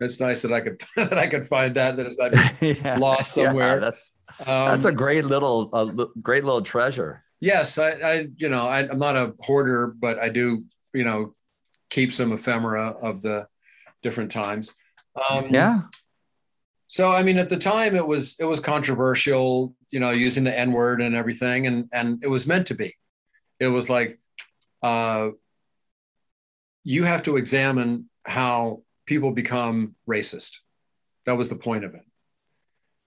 [0.00, 2.98] it's nice that I could that I could find that that is not yeah.
[2.98, 3.74] lost somewhere.
[3.74, 7.24] Yeah, that's um, that's a great little a great little treasure.
[7.40, 11.32] Yes, I, I you know I, I'm not a hoarder, but I do you know
[11.88, 13.46] keep some ephemera of the
[14.02, 14.76] different times.
[15.30, 15.82] Um, yeah.
[16.88, 20.58] So I mean, at the time, it was it was controversial, you know, using the
[20.58, 22.96] N word and everything, and and it was meant to be.
[23.60, 24.18] It was like,
[24.82, 25.28] uh,
[26.84, 30.58] you have to examine how people become racist.
[31.26, 32.02] That was the point of it.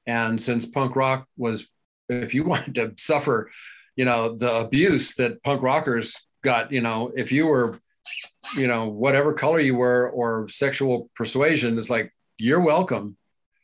[0.06, 1.70] And since punk rock was,
[2.10, 3.52] if you wanted to suffer,
[3.96, 7.80] you know, the abuse that punk rockers got, you know, if you were,
[8.58, 13.16] you know, whatever color you were or sexual persuasion, is like, you're welcome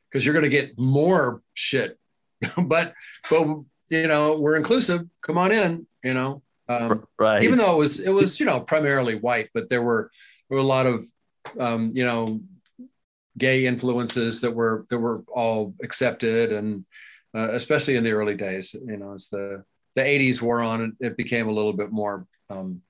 [0.08, 1.98] because you're going to get more shit.
[2.58, 2.94] but,
[3.30, 3.48] but,
[3.90, 5.02] you know, we're inclusive.
[5.22, 6.42] Come on in, you know.
[6.70, 7.44] Um, right.
[7.44, 10.12] Even though it was, it was, you know, primarily white, but there were,
[10.48, 11.06] there were a lot of
[11.58, 12.42] um, you know,
[13.38, 16.86] gay influences that were that were all accepted, and
[17.36, 19.64] uh, especially in the early days, you know, as the
[19.96, 22.28] the 80s wore on, it became a little bit more.
[22.50, 22.82] Um,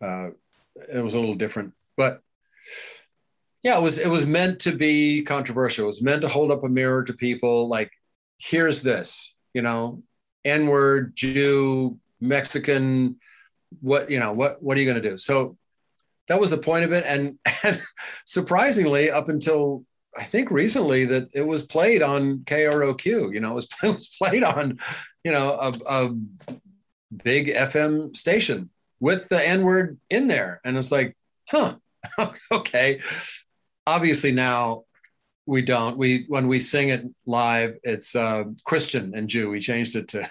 [0.00, 0.28] uh,
[0.92, 2.20] it was a little different, but
[3.62, 5.84] yeah, it was it was meant to be controversial.
[5.84, 7.90] It was meant to hold up a mirror to people, like,
[8.38, 10.02] here's this, you know,
[10.44, 13.16] N word, Jew, Mexican,
[13.80, 15.18] what you know, what what are you going to do?
[15.18, 15.56] So
[16.28, 17.04] that was the point of it.
[17.06, 17.82] And, and
[18.24, 19.84] surprisingly, up until
[20.16, 23.32] I think recently, that it was played on KROQ.
[23.32, 24.78] You know, it was, it was played on,
[25.24, 26.16] you know, a, a
[27.14, 31.16] big FM station with the N word in there, and it's like,
[31.48, 31.76] huh,
[32.52, 33.00] okay.
[33.86, 34.84] Obviously now
[35.44, 35.96] we don't.
[35.96, 39.50] We when we sing it live, it's uh, Christian and Jew.
[39.50, 40.28] We changed it to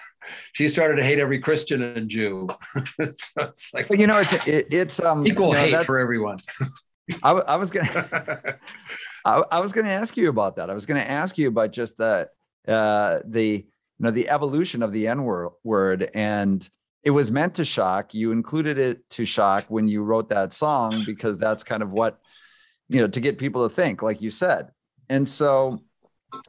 [0.52, 2.48] she started to hate every Christian and Jew.
[2.84, 3.04] so
[3.38, 6.38] it's like, you know, it's it, it's um equal you know, hate for everyone.
[7.22, 8.58] I, I was gonna,
[9.24, 10.70] I, I, was gonna ask you about that.
[10.70, 12.28] I was gonna ask you about just the
[12.66, 13.64] uh, the you
[14.00, 16.68] know the evolution of the N word, and
[17.02, 18.14] it was meant to shock.
[18.14, 22.18] You included it to shock when you wrote that song because that's kind of what
[22.88, 24.70] you know to get people to think, like you said.
[25.08, 25.82] And so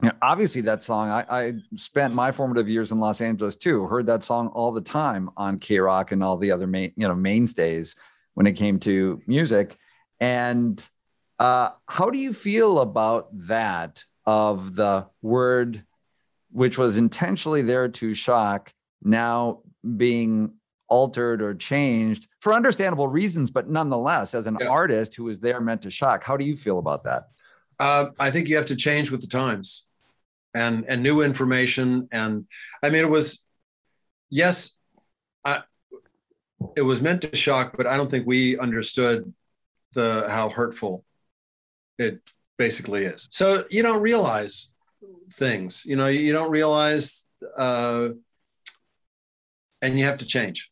[0.02, 3.86] you know, obviously that song I, I, spent my formative years in los angeles too
[3.86, 7.14] heard that song all the time on k-rock and all the other main you know
[7.14, 7.94] mainstays
[8.34, 9.78] when it came to music
[10.20, 10.86] and
[11.38, 15.84] uh, how do you feel about that of the word
[16.50, 19.60] which was intentionally there to shock now
[19.96, 20.52] being
[20.88, 24.68] altered or changed for understandable reasons but nonetheless as an yeah.
[24.68, 27.28] artist who was there meant to shock how do you feel about that
[27.78, 29.88] uh, I think you have to change with the times
[30.54, 32.08] and and new information.
[32.10, 32.46] And
[32.82, 33.44] I mean, it was
[34.30, 34.76] yes,
[35.44, 35.62] I,
[36.76, 39.32] it was meant to shock, but I don't think we understood
[39.92, 41.04] the how hurtful
[41.98, 42.20] it
[42.56, 43.28] basically is.
[43.30, 44.72] So you don't realize
[45.32, 45.84] things.
[45.86, 48.08] You know, you don't realize, uh,
[49.80, 50.70] and you have to change.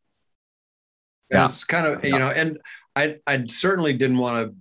[1.30, 1.44] And yeah.
[1.46, 2.58] it's kind of you know, and
[2.94, 4.56] I I certainly didn't want to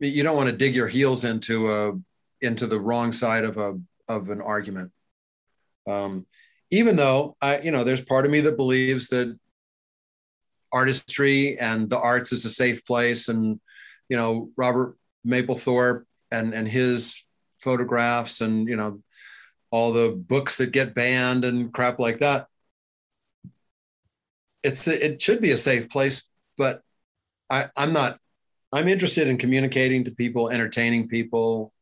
[0.00, 1.92] you don't want to dig your heels into a
[2.40, 4.92] into the wrong side of a of an argument.
[5.86, 6.26] Um,
[6.70, 9.38] even though I, you know, there's part of me that believes that
[10.72, 13.60] artistry and the arts is a safe place, and
[14.08, 17.22] you know, Robert Mapplethorpe and and his
[17.58, 19.02] photographs, and you know,
[19.70, 22.46] all the books that get banned and crap like that.
[24.62, 26.82] It's it should be a safe place, but
[27.48, 28.19] I, I'm not
[28.72, 31.72] I'm interested in communicating to people, entertaining people.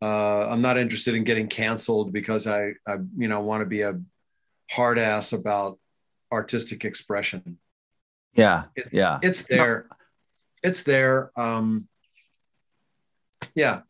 [0.00, 3.82] Uh, I'm not interested in getting canceled because I, I you know, want to be
[3.82, 4.00] a
[4.70, 5.78] hard ass about
[6.32, 7.58] artistic expression.
[8.34, 9.88] Yeah, it's, yeah, it's there,
[10.62, 11.30] it's there.
[11.38, 11.86] Um,
[13.54, 13.82] yeah,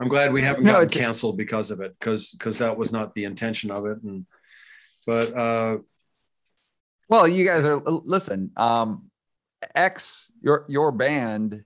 [0.00, 3.14] I'm glad we haven't no, gotten canceled because of it, because because that was not
[3.14, 4.02] the intention of it.
[4.02, 4.26] And
[5.06, 5.78] but uh,
[7.08, 8.50] well, you guys are listen.
[8.56, 9.10] Um,
[9.76, 11.64] X your your band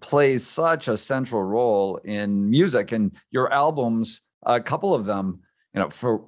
[0.00, 5.40] plays such a central role in music and your albums a couple of them
[5.74, 6.24] you know for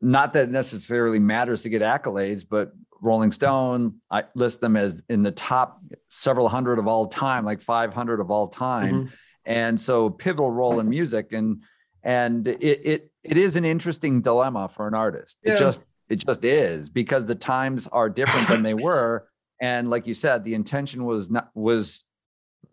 [0.00, 5.00] not that it necessarily matters to get accolades, but Rolling Stone, I list them as
[5.08, 8.94] in the top several hundred of all time, like 500 of all time.
[8.94, 9.14] Mm-hmm.
[9.44, 11.32] And so pivotal role in music.
[11.32, 11.62] And,
[12.02, 15.36] and it, it, it is an interesting dilemma for an artist.
[15.42, 15.54] Yeah.
[15.54, 19.28] It just, it just is because the times are different than they were.
[19.62, 22.04] And like you said, the intention was not, was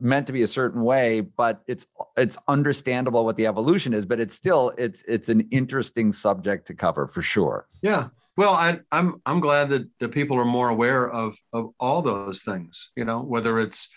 [0.01, 1.85] meant to be a certain way but it's
[2.15, 6.73] it's understandable what the evolution is but it's still it's it's an interesting subject to
[6.73, 7.65] cover for sure.
[7.81, 8.09] Yeah.
[8.37, 12.43] Well I, i'm i'm glad that the people are more aware of of all those
[12.43, 13.93] things you know whether it's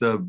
[0.00, 0.28] the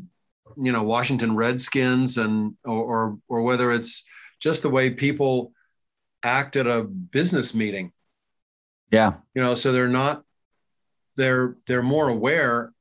[0.56, 4.06] you know washington redskins and or or, or whether it's
[4.40, 5.52] just the way people
[6.22, 7.92] act at a business meeting.
[8.90, 9.14] Yeah.
[9.34, 10.24] You know so they're not
[11.18, 12.72] they're they're more aware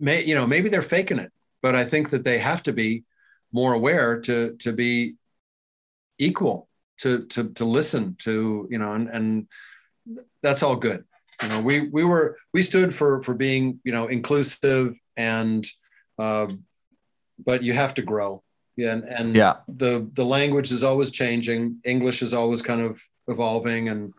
[0.00, 3.04] may, you know, maybe they're faking it, but I think that they have to be
[3.52, 5.14] more aware to to be
[6.18, 6.68] equal,
[6.98, 9.48] to to to listen to, you know, and and
[10.42, 11.04] that's all good.
[11.42, 15.64] You know, we we were we stood for for being, you know, inclusive and
[16.18, 16.48] uh,
[17.38, 18.42] but you have to grow.
[18.76, 19.56] Yeah, and, and yeah.
[19.68, 21.80] the the language is always changing.
[21.84, 24.14] English is always kind of evolving and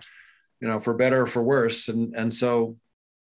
[0.62, 1.88] you know, for better or for worse.
[1.88, 2.78] And and so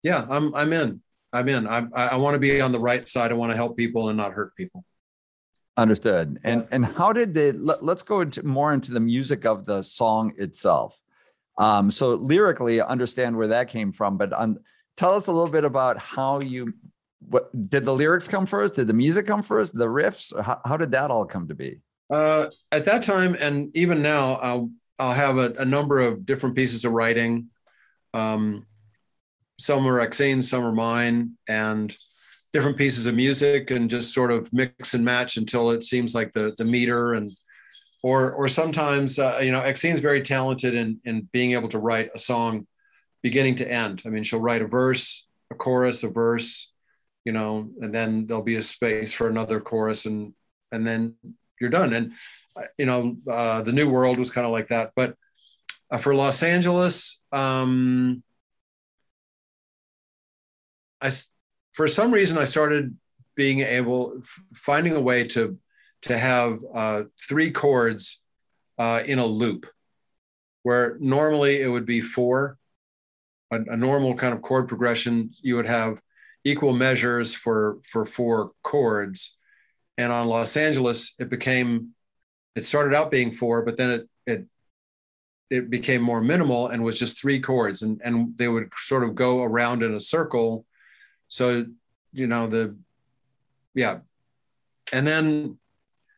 [0.02, 1.02] yeah, I'm I'm in.
[1.32, 1.66] I'm in.
[1.66, 3.30] I, I want to be on the right side.
[3.30, 4.84] I want to help people and not hurt people.
[5.76, 6.40] Understood.
[6.42, 9.82] And and how did the let, us go into more into the music of the
[9.82, 10.98] song itself.
[11.58, 14.58] Um, so lyrically, understand where that came from, but um,
[14.96, 16.72] tell us a little bit about how you
[17.20, 18.74] what did the lyrics come first?
[18.74, 19.74] Did the music come first?
[19.74, 20.32] The riffs?
[20.40, 21.80] How, how did that all come to be?
[22.10, 26.56] Uh, at that time, and even now, I'll I'll have a, a number of different
[26.56, 27.48] pieces of writing.
[28.14, 28.66] Um,
[29.58, 31.94] some are Exene's, some are mine, and
[32.52, 36.32] different pieces of music, and just sort of mix and match until it seems like
[36.32, 37.30] the the meter and
[38.02, 42.10] or or sometimes uh, you know Exene's very talented in in being able to write
[42.14, 42.66] a song
[43.22, 44.02] beginning to end.
[44.06, 46.72] I mean, she'll write a verse, a chorus, a verse,
[47.24, 50.34] you know, and then there'll be a space for another chorus, and
[50.70, 51.14] and then
[51.60, 51.92] you're done.
[51.92, 52.12] And
[52.56, 55.16] uh, you know, uh, the New World was kind of like that, but
[55.90, 57.22] uh, for Los Angeles.
[57.32, 58.22] Um,
[61.00, 61.10] I,
[61.72, 62.96] for some reason, I started
[63.36, 64.20] being able,
[64.52, 65.58] finding a way to,
[66.02, 68.22] to have uh, three chords
[68.78, 69.66] uh, in a loop,
[70.62, 72.58] where normally it would be four.
[73.50, 76.00] A, a, normal kind of chord progression, you would have
[76.44, 79.38] equal measures for for four chords,
[79.96, 81.94] and on Los Angeles, it became,
[82.54, 84.46] it started out being four, but then it it
[85.50, 89.14] it became more minimal and was just three chords, and and they would sort of
[89.14, 90.66] go around in a circle
[91.28, 91.66] so,
[92.12, 92.76] you know, the,
[93.74, 93.98] yeah.
[94.92, 95.58] And then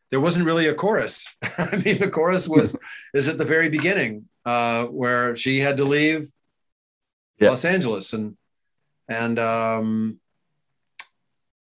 [0.09, 1.27] there wasn't really a chorus.
[1.57, 2.77] I mean, the chorus was,
[3.13, 6.29] is at the very beginning uh, where she had to leave
[7.39, 7.49] yeah.
[7.49, 8.37] Los Angeles and,
[9.07, 10.19] and, um,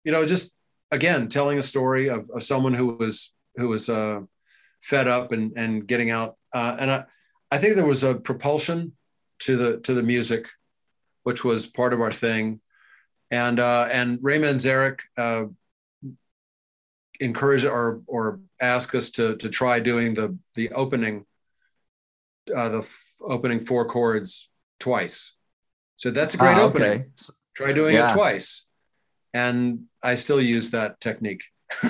[0.05, 0.53] you know, just
[0.91, 4.21] again, telling a story of, of someone who was, who was uh,
[4.81, 6.37] fed up and, and getting out.
[6.53, 7.05] Uh, and I,
[7.51, 8.93] I think there was a propulsion
[9.41, 10.49] to the, to the music,
[11.23, 12.61] which was part of our thing
[13.31, 15.45] and uh, and Ray Manzarek uh,
[17.21, 21.25] encouraged or or asked us to to try doing the the opening
[22.55, 24.51] uh, the f- opening four chords
[24.81, 25.37] twice.
[25.97, 26.93] So that's a great ah, opening.
[26.93, 27.07] Okay.
[27.55, 28.11] Try doing yeah.
[28.11, 28.69] it twice,
[29.35, 31.43] and I still use that technique.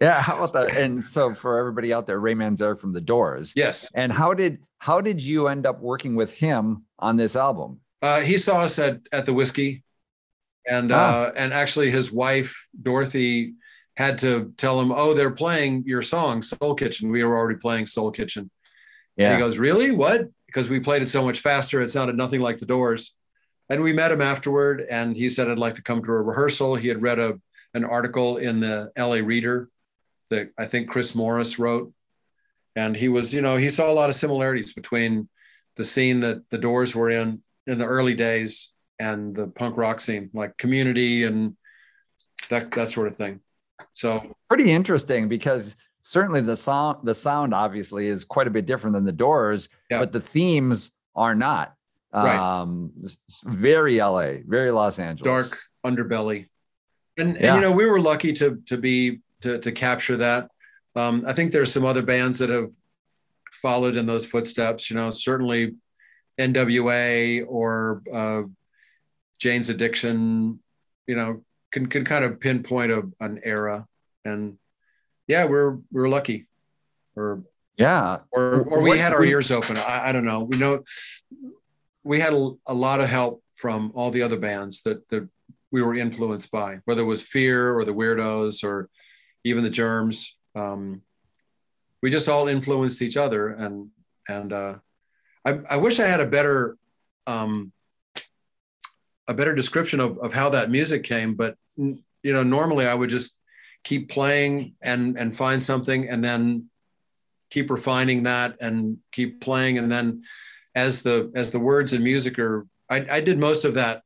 [0.00, 0.76] yeah, how about that?
[0.76, 3.52] And so for everybody out there, Ray Manzarek from The Doors.
[3.54, 3.90] Yes.
[3.94, 7.80] And how did how did you end up working with him on this album?
[8.00, 9.82] Uh, he saw us at at the whiskey
[10.68, 10.96] and ah.
[10.96, 13.54] uh, and actually his wife Dorothy
[13.96, 17.10] had to tell him, "Oh, they're playing your song, Soul Kitchen.
[17.10, 18.50] We were already playing Soul Kitchen."
[19.16, 19.30] Yeah.
[19.30, 19.90] And he goes, "Really?
[19.90, 23.16] What?" Because we played it so much faster, it sounded nothing like the Doors.
[23.68, 26.76] And we met him afterward, and he said, "I'd like to come to a rehearsal."
[26.76, 27.40] He had read a
[27.74, 29.20] an article in the L.A.
[29.20, 29.68] Reader
[30.30, 31.92] that I think Chris Morris wrote,
[32.76, 35.28] and he was, you know, he saw a lot of similarities between
[35.76, 40.00] the scene that the Doors were in in the early days and the punk rock
[40.00, 41.56] scene, like community and
[42.48, 43.40] that that sort of thing.
[43.92, 48.94] So pretty interesting because certainly the sound the sound obviously is quite a bit different
[48.94, 50.00] than the Doors, yeah.
[50.00, 51.74] but the themes are not.
[52.12, 52.36] Right.
[52.36, 52.92] Um,
[53.44, 55.50] very LA, very Los Angeles.
[55.50, 56.46] Dark underbelly.
[57.18, 57.54] And, yeah.
[57.54, 60.50] and you know, we were lucky to to be to to capture that.
[60.96, 62.70] Um, I think there's some other bands that have
[63.52, 64.90] followed in those footsteps.
[64.90, 65.74] You know, certainly
[66.38, 68.42] NWA or uh,
[69.38, 70.60] Jane's Addiction,
[71.06, 73.86] you know, can can kind of pinpoint a, an era,
[74.24, 74.58] and
[75.28, 76.48] yeah, we're we're lucky.
[77.14, 77.42] Or
[77.76, 78.18] Yeah.
[78.30, 79.76] Or, or we had our ears open.
[79.76, 80.44] I, I, don't know.
[80.44, 80.84] We know
[82.02, 85.28] we had a, a, lot of help from all the other bands that, that
[85.70, 88.88] we were influenced by, whether it was Fear or the Weirdos or
[89.44, 90.38] even the Germs.
[90.54, 91.02] Um,
[92.02, 93.48] we just all influenced each other.
[93.48, 93.90] And,
[94.28, 94.74] and uh,
[95.44, 96.76] I, I wish I had a better,
[97.26, 97.72] um,
[99.28, 103.10] a better description of, of how that music came, but you know, normally I would
[103.10, 103.38] just
[103.84, 106.70] keep playing and, and find something and then
[107.50, 109.78] keep refining that and keep playing.
[109.78, 110.24] And then
[110.74, 114.02] as the as the words and music are I, I did most of that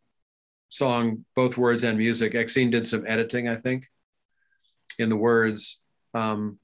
[0.68, 2.32] song both words and music.
[2.32, 3.88] Exene did some editing i think
[4.98, 5.80] in the words.
[6.14, 6.58] Um,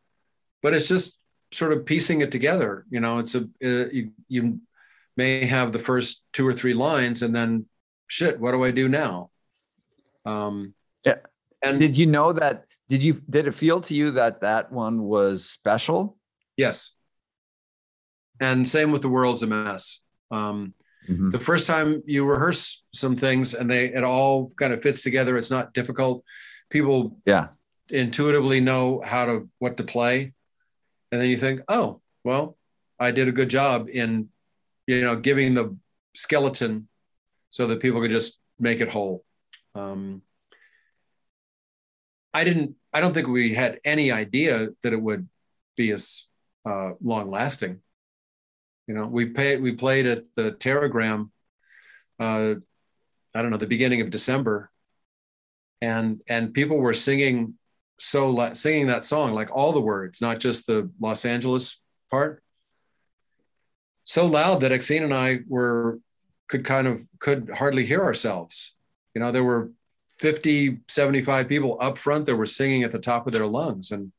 [0.62, 1.18] but it's just
[1.52, 4.60] sort of piecing it together you know it's a uh, you, you
[5.16, 7.64] may have the first two or three lines and then
[8.08, 9.30] shit what do i do now
[10.24, 11.16] um, yeah
[11.62, 15.02] and did you know that did you did it feel to you that that one
[15.02, 16.18] was special
[16.58, 16.96] Yes.
[18.40, 20.02] And same with the world's a mess.
[20.30, 20.74] Um,
[21.08, 21.30] mm-hmm.
[21.30, 25.38] The first time you rehearse some things and they it all kind of fits together,
[25.38, 26.24] it's not difficult.
[26.68, 27.48] People yeah
[27.88, 30.34] intuitively know how to what to play,
[31.10, 32.58] and then you think, oh well,
[32.98, 34.28] I did a good job in
[34.86, 35.76] you know giving the
[36.14, 36.87] skeleton
[37.50, 39.24] so that people could just make it whole.
[39.74, 40.22] Um,
[42.34, 42.76] I didn't.
[42.92, 45.28] I don't think we had any idea that it would
[45.76, 46.26] be as
[46.64, 47.80] uh, long lasting.
[48.86, 51.30] You know, we pay, we played at the Teragram,
[52.18, 52.54] uh,
[53.34, 54.70] I don't know, the beginning of December,
[55.80, 57.54] and and people were singing
[57.98, 62.42] so la- singing that song like all the words, not just the Los Angeles part,
[64.04, 65.98] so loud that Exene and I were
[66.48, 68.76] could kind of could hardly hear ourselves.
[69.14, 69.72] You know, there were
[70.18, 73.92] 50, 75 people up front that were singing at the top of their lungs.
[73.92, 74.12] And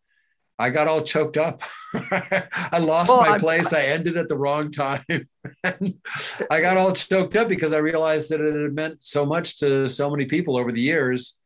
[0.58, 1.64] I got all choked up.
[1.94, 3.74] I lost well, my I, place.
[3.74, 5.04] I ended at the wrong time.
[5.64, 9.88] I got all choked up because I realized that it had meant so much to
[9.88, 11.42] so many people over the years.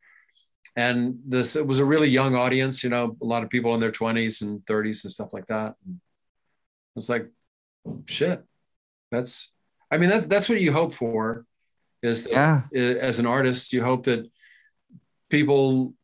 [0.76, 3.80] And this it was a really young audience, you know, a lot of people in
[3.80, 5.76] their 20s and 30s and stuff like that.
[5.86, 6.00] And
[6.96, 7.30] it's like,
[8.06, 8.42] shit.
[9.12, 9.53] That's
[9.94, 11.46] I mean, that's that's what you hope for
[12.02, 12.62] is that yeah.
[12.72, 14.28] as an artist, you hope that
[15.30, 15.94] people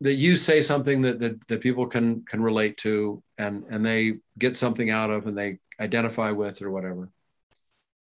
[0.00, 4.14] that you say something that, that that people can can relate to and and they
[4.38, 7.10] get something out of and they identify with or whatever.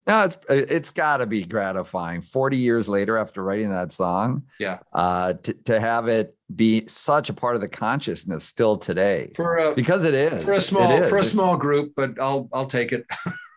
[0.06, 2.22] No it's it's got to be gratifying.
[2.22, 4.78] 40 years later after writing that song yeah.
[4.92, 9.32] uh to, to have it be such a part of the consciousness still today.
[9.34, 10.44] For a, because it is.
[10.44, 13.04] for a small for a small group but i'll i'll take it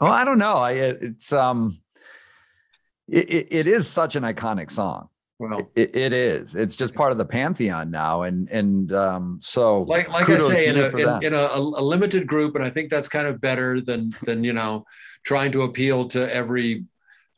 [0.00, 1.78] well i don't know i it's um
[3.08, 5.08] it, it is such an iconic song
[5.40, 6.56] well, it, it is.
[6.56, 10.66] It's just part of the pantheon now, and and um, so like like I say,
[10.66, 13.80] in a in, in, a, a limited group, and I think that's kind of better
[13.80, 14.84] than than you know
[15.24, 16.86] trying to appeal to every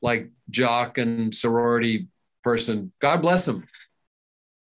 [0.01, 2.09] like jock and sorority
[2.43, 2.91] person.
[3.01, 3.67] God bless them,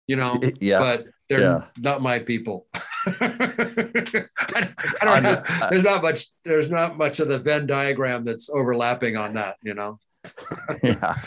[0.06, 0.39] you know.
[0.62, 1.64] Yeah, but they're yeah.
[1.80, 2.68] not my people.
[2.74, 2.78] I,
[5.02, 5.44] I don't know.
[5.70, 6.28] There's not much.
[6.46, 9.58] There's not much of the Venn diagram that's overlapping on that.
[9.64, 10.00] You know.
[10.84, 11.20] yeah.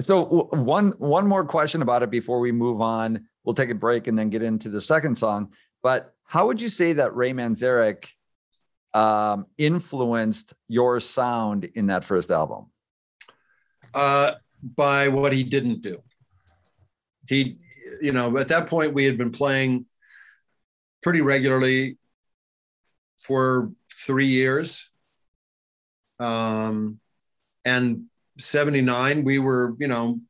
[0.00, 3.28] So one one more question about it before we move on.
[3.44, 5.52] We'll take a break and then get into the second song.
[5.82, 8.06] But how would you say that Ray Manzarek
[8.94, 12.70] um, influenced your sound in that first album?
[13.92, 14.32] Uh,
[14.76, 16.02] by what he didn't do.
[17.28, 17.58] He,
[18.00, 19.86] you know, at that point we had been playing
[21.02, 21.98] pretty regularly
[23.20, 24.90] for three years.
[26.18, 27.00] Um,
[27.64, 28.04] and
[28.38, 30.20] 79 we were you know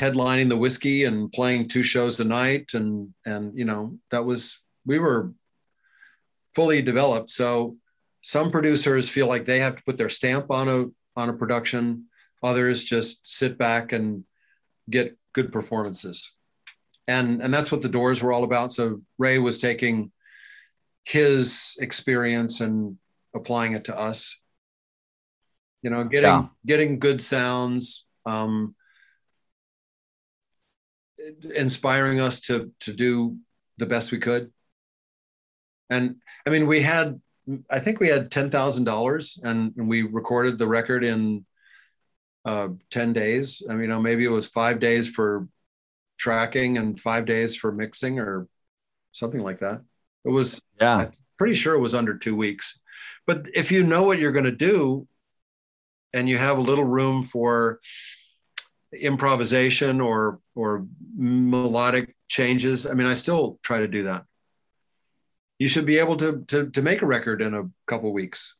[0.00, 2.74] headlining the whiskey and playing two shows a night.
[2.74, 5.32] And and you know that was we were
[6.54, 7.30] fully developed.
[7.30, 7.76] So
[8.22, 10.86] some producers feel like they have to put their stamp on a
[11.16, 12.06] on a production.
[12.42, 14.24] Others just sit back and
[14.90, 16.36] get good performances
[17.06, 18.72] and and that's what the doors were all about.
[18.72, 20.12] So ray was taking
[21.04, 22.98] his experience and
[23.34, 24.40] applying it to us.
[25.82, 26.46] You know getting yeah.
[26.64, 28.74] getting good sounds um,
[31.54, 33.38] inspiring us to to do
[33.76, 34.50] the best we could.
[35.90, 37.20] And i mean we had
[37.70, 41.44] i think we had $10000 and, and we recorded the record in
[42.46, 43.62] uh, 10 days.
[43.68, 45.46] I mean you know maybe it was five days for
[46.24, 48.48] tracking and five days for mixing or
[49.12, 49.82] something like that
[50.24, 52.80] it was yeah I'm pretty sure it was under two weeks
[53.26, 55.06] but if you know what you're going to do
[56.12, 57.80] and you have a little room for
[58.98, 64.24] improvisation or or melodic changes i mean i still try to do that
[65.58, 68.56] you should be able to to to make a record in a couple weeks.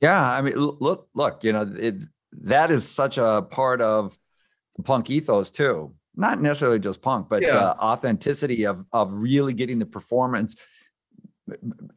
[0.00, 1.96] Yeah, I mean, look, look, you know, it,
[2.42, 4.18] that is such a part of
[4.76, 5.94] the punk ethos too.
[6.16, 7.56] Not necessarily just punk, but yeah.
[7.56, 10.54] uh, authenticity of of really getting the performance,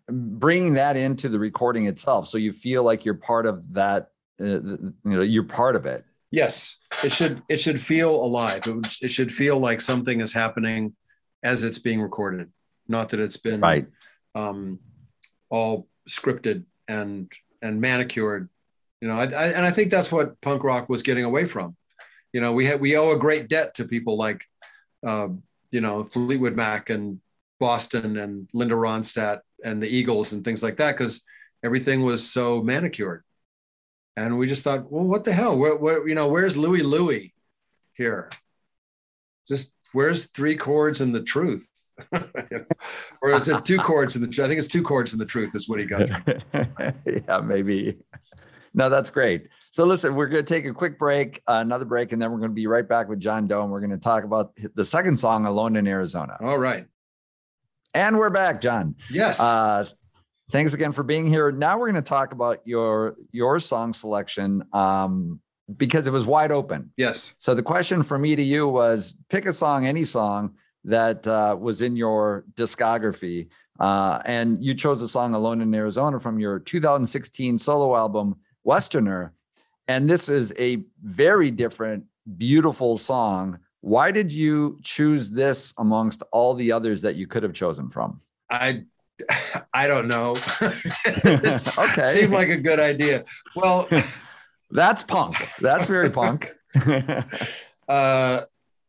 [0.09, 4.09] bringing that into the recording itself, so you feel like you're part of that.
[4.39, 6.03] Uh, you know, you're part of it.
[6.31, 8.63] Yes, it should it should feel alive.
[8.65, 10.95] It, it should feel like something is happening
[11.43, 12.51] as it's being recorded,
[12.87, 13.87] not that it's been right.
[14.35, 14.79] um,
[15.49, 18.49] all scripted and and manicured.
[19.01, 21.75] You know, I, I, and I think that's what punk rock was getting away from.
[22.33, 24.45] You know, we had we owe a great debt to people like,
[25.05, 25.29] uh,
[25.71, 27.21] you know, Fleetwood Mac and
[27.59, 31.23] Boston and Linda Ronstadt and the Eagles and things like that because
[31.63, 33.23] everything was so manicured.
[34.15, 35.57] And we just thought, well, what the hell?
[35.57, 37.33] Where, where you know, where's Louie Louie
[37.93, 38.29] here?
[39.47, 41.69] Just where's three chords and the truth?
[43.21, 44.45] or is it two chords in the truth?
[44.45, 46.09] I think it's two chords in the truth is what he got.
[47.05, 47.97] yeah, maybe.
[48.73, 49.47] No, that's great.
[49.71, 52.39] So listen, we're going to take a quick break, uh, another break, and then we're
[52.39, 53.63] going to be right back with John Doe.
[53.63, 56.37] And we're going to talk about the second song, Alone in Arizona.
[56.41, 56.85] All right.
[57.93, 58.95] And we're back, John.
[59.09, 59.39] Yes.
[59.39, 59.85] Uh,
[60.51, 61.51] thanks again for being here.
[61.51, 64.63] Now we're going to talk about your your song selection.
[64.73, 65.41] Um,
[65.75, 66.91] because it was wide open.
[66.95, 67.35] Yes.
[67.39, 70.55] So the question for me to you was pick a song, any song
[70.85, 73.49] that uh, was in your discography.
[73.79, 79.33] Uh, and you chose the song Alone in Arizona from your 2016 solo album, Westerner.
[79.87, 82.05] And this is a very different,
[82.37, 83.59] beautiful song.
[83.81, 88.21] Why did you choose this amongst all the others that you could have chosen from?
[88.49, 88.85] I
[89.73, 90.35] I don't know.
[91.25, 92.03] okay.
[92.03, 93.25] Seemed like a good idea.
[93.55, 93.87] Well,
[94.69, 95.35] That's punk.
[95.59, 96.53] That's very punk.
[97.87, 98.41] uh,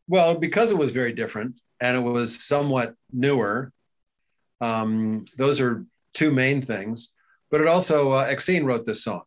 [0.07, 3.71] well, because it was very different and it was somewhat newer,
[4.61, 7.15] um, those are two main things.
[7.49, 9.23] But it also, uh, Exene wrote this song.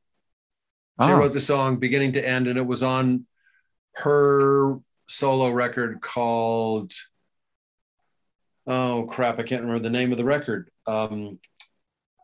[1.00, 1.16] She oh.
[1.16, 3.26] wrote the song beginning to end, and it was on
[3.96, 4.78] her
[5.08, 6.92] solo record called,
[8.66, 10.70] oh crap, I can't remember the name of the record.
[10.86, 11.38] Um,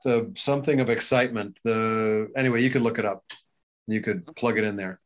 [0.05, 1.59] the something of excitement.
[1.65, 3.25] The anyway, you could look it up
[3.89, 5.01] you could plug it in there.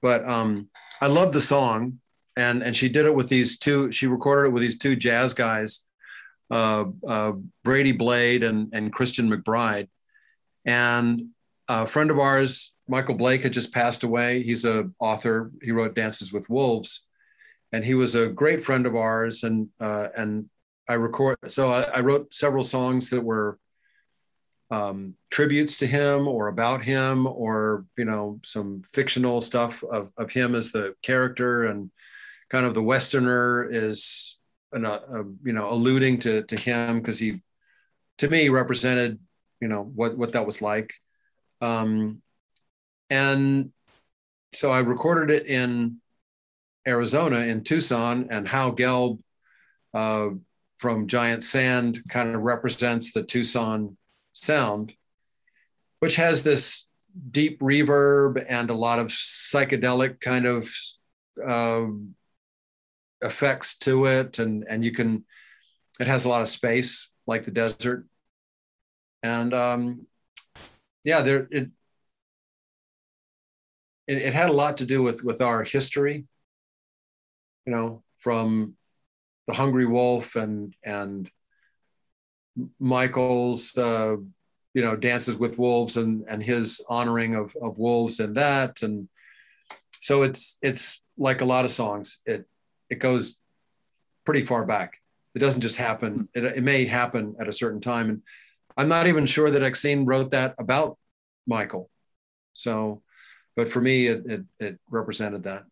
[0.00, 0.68] But um,
[1.00, 2.00] I love the song,
[2.36, 3.92] and and she did it with these two.
[3.92, 5.84] She recorded it with these two jazz guys,
[6.50, 7.32] uh, uh,
[7.64, 9.88] Brady Blade and and Christian McBride,
[10.64, 11.30] and
[11.68, 14.42] a friend of ours, Michael Blake, had just passed away.
[14.42, 15.52] He's a author.
[15.62, 17.06] He wrote Dances with Wolves,
[17.72, 19.44] and he was a great friend of ours.
[19.44, 20.48] And uh, and
[20.88, 21.38] I record.
[21.48, 23.58] So I, I wrote several songs that were
[24.70, 30.30] um, tributes to him or about him or you know some fictional stuff of, of
[30.30, 31.90] him as the character and
[32.50, 34.36] kind of the westerner is
[34.72, 37.40] an, uh, uh, you know alluding to to him because he
[38.18, 39.18] to me represented
[39.60, 40.92] you know what what that was like
[41.60, 42.20] um,
[43.10, 43.72] and
[44.52, 45.98] so i recorded it in
[46.86, 49.20] arizona in tucson and Howe Gelb
[49.94, 50.30] uh,
[50.78, 53.96] from giant sand kind of represents the tucson
[54.32, 54.94] sound,
[55.98, 56.86] which has this
[57.30, 60.70] deep reverb and a lot of psychedelic kind of
[61.46, 61.86] uh,
[63.20, 64.38] effects to it.
[64.38, 65.24] And, and you can,
[65.98, 68.06] it has a lot of space like the desert.
[69.22, 70.06] And um,
[71.04, 71.70] yeah, there, it,
[74.08, 76.26] it, it had a lot to do with, with our history,
[77.66, 78.74] you know, from
[79.46, 81.30] the Hungry Wolf and, and
[82.80, 84.16] Michael's, uh,
[84.74, 89.08] you know, dances with wolves and and his honoring of of wolves and that, and
[90.00, 92.20] so it's it's like a lot of songs.
[92.26, 92.46] It
[92.90, 93.38] it goes
[94.24, 94.98] pretty far back.
[95.34, 96.28] It doesn't just happen.
[96.34, 98.22] It, it may happen at a certain time, and
[98.76, 100.98] I'm not even sure that Exene wrote that about
[101.46, 101.90] Michael.
[102.54, 103.02] So,
[103.58, 105.64] but for me, it it, it represented that.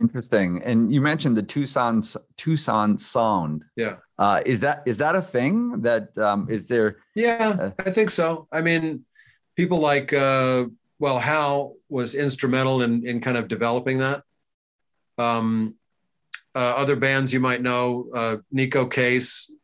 [0.00, 0.60] Interesting.
[0.64, 2.02] And you mentioned the Tucson
[2.36, 3.62] Tucson sound.
[3.76, 3.98] Yeah.
[4.18, 6.96] Uh, is that is that a thing that um, is there?
[7.14, 8.48] Yeah, uh, I think so.
[8.50, 9.04] I mean,
[9.54, 10.64] people like uh,
[10.98, 14.24] well, Hal was instrumental in in kind of developing that.
[15.16, 15.76] Um,
[16.56, 19.54] uh, other bands you might know, uh, Neko Case,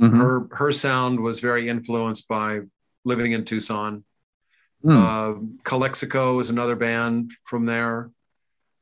[0.00, 0.20] mm-hmm.
[0.20, 2.62] her her sound was very influenced by
[3.04, 4.02] living in Tucson.
[4.84, 4.96] Mm.
[4.96, 8.10] Uh, Calexico is another band from there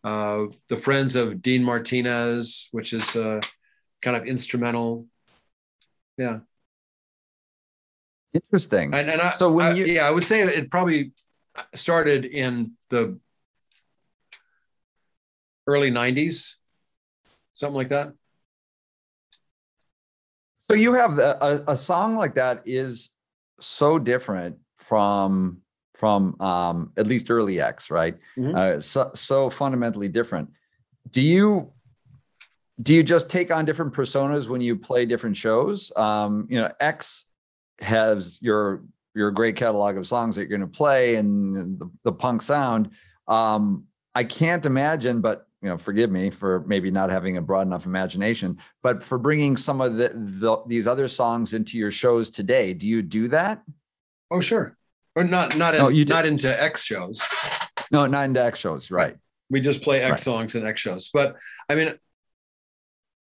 [0.04, 3.40] uh, the Friends of Dean Martinez, which is uh,
[4.02, 5.06] kind of instrumental.
[6.18, 6.40] Yeah.
[8.34, 8.94] Interesting.
[8.94, 11.12] And, and I, so when I, you, yeah, I would say it probably
[11.74, 13.18] started in the
[15.66, 16.56] early '90s,
[17.54, 18.12] something like that.
[20.68, 23.10] So you have a, a, a song like that is
[23.60, 25.62] so different from
[25.94, 28.16] from um, at least early X, right?
[28.36, 28.54] Mhm.
[28.54, 30.50] Uh, so, so fundamentally different.
[31.10, 31.72] Do you
[32.82, 35.92] do you just take on different personas when you play different shows?
[35.94, 37.24] Um, you know, X
[37.80, 38.82] has your
[39.14, 42.90] your great catalog of songs that you're going to play and the, the punk sound.
[43.28, 43.84] Um,
[44.14, 47.86] I can't imagine, but you know, forgive me for maybe not having a broad enough
[47.86, 52.74] imagination, but for bringing some of the, the these other songs into your shows today.
[52.74, 53.62] Do you do that?
[54.30, 54.76] Oh, sure.
[55.16, 57.22] Or not not in, No, you do- not into X shows.
[57.90, 59.16] No, not into X shows, right?
[59.50, 60.20] We just play X Right.
[60.20, 61.10] songs and X shows.
[61.12, 61.36] But
[61.68, 61.94] I mean,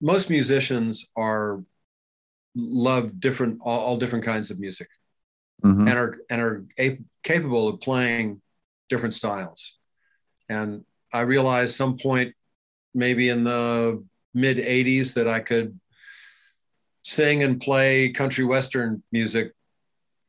[0.02, 1.64] most musicians are
[2.56, 4.90] love different all, all different kinds of music
[5.64, 5.90] Mhm.
[5.90, 8.42] and are and are a, capable of playing
[8.90, 9.80] different styles.
[10.50, 12.36] And I realized some point,
[12.94, 15.80] maybe in the mid '80s, that I could
[17.04, 19.54] sing and play country western music,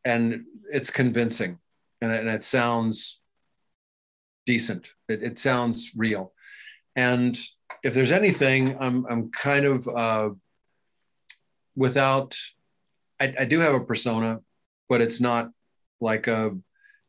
[0.08, 1.58] and it's convincing,
[2.00, 3.20] and it, and it sounds
[4.46, 4.92] decent.
[5.06, 6.32] It, it sounds real.
[6.96, 7.38] And
[7.84, 10.30] if there's anything, I'm I'm kind of uh,
[11.76, 12.36] without.
[13.20, 14.40] I, I do have a persona,
[14.88, 15.50] but it's not
[16.00, 16.56] like a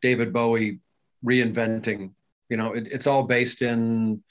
[0.02, 0.80] David Bowie
[1.24, 2.12] reinventing.
[2.50, 4.24] You know, it, it's all based in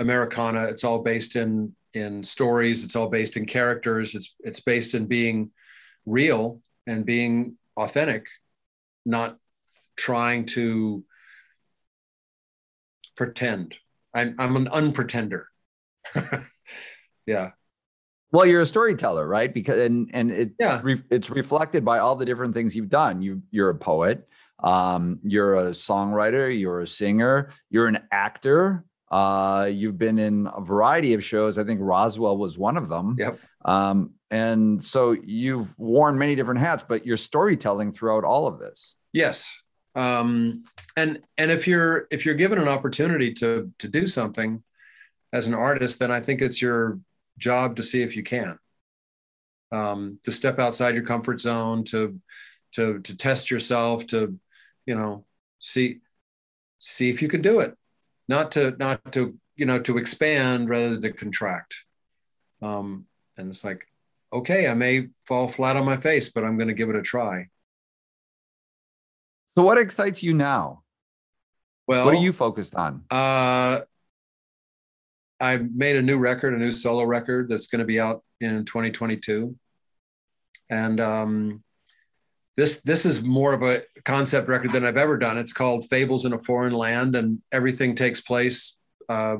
[0.00, 0.64] Americana.
[0.64, 2.84] It's all based in in stories.
[2.84, 4.16] It's all based in characters.
[4.16, 5.52] It's it's based in being
[6.06, 8.26] real and being authentic,
[9.04, 9.36] not
[9.96, 11.04] trying to
[13.16, 13.74] pretend.
[14.14, 15.44] I'm I'm an unpretender.
[17.26, 17.50] yeah.
[18.32, 19.52] Well, you're a storyteller, right?
[19.52, 20.80] Because and and it Yeah.
[20.82, 23.22] re, it's reflected by all the different things you've done.
[23.22, 24.26] You you're a poet,
[24.62, 28.84] um, you're a songwriter, you're a singer, you're an actor.
[29.10, 31.58] Uh, you've been in a variety of shows.
[31.58, 33.16] I think Roswell was one of them.
[33.18, 33.38] Yep.
[33.64, 38.94] Um, and so you've worn many different hats, but you're storytelling throughout all of this.
[39.12, 39.62] Yes.
[39.94, 40.64] Um,
[40.96, 44.62] and and if you're if you're given an opportunity to to do something
[45.32, 47.00] as an artist, then I think it's your
[47.38, 48.58] job to see if you can.
[49.72, 52.20] Um, to step outside your comfort zone, to
[52.72, 54.38] to to test yourself, to
[54.84, 55.24] you know
[55.60, 56.00] see
[56.78, 57.74] see if you can do it.
[58.28, 61.84] Not to not to you know to expand rather than to contract.
[62.62, 63.06] Um,
[63.36, 63.86] and it's like,
[64.32, 67.02] okay, I may fall flat on my face, but I'm going to give it a
[67.02, 67.48] try.
[69.56, 70.82] So what excites you now?
[71.86, 73.04] Well, what are you focused on?
[73.10, 73.80] Uh,
[75.40, 78.64] I made a new record, a new solo record that's going to be out in
[78.64, 79.56] 2022,
[80.68, 81.62] and um,
[82.56, 85.38] this this is more of a concept record than I've ever done.
[85.38, 88.78] It's called Fables in a Foreign Land, and everything takes place
[89.08, 89.38] uh,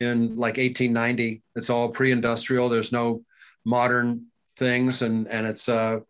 [0.00, 1.42] in like 1890.
[1.54, 2.68] It's all pre-industrial.
[2.68, 3.22] There's no
[3.64, 4.26] modern
[4.56, 6.00] things, and and it's uh,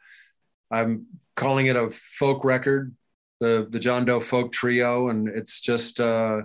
[0.70, 1.06] I'm
[1.36, 2.94] calling it a folk record,
[3.40, 6.00] the the John Doe Folk Trio, and it's just.
[6.00, 6.42] Uh,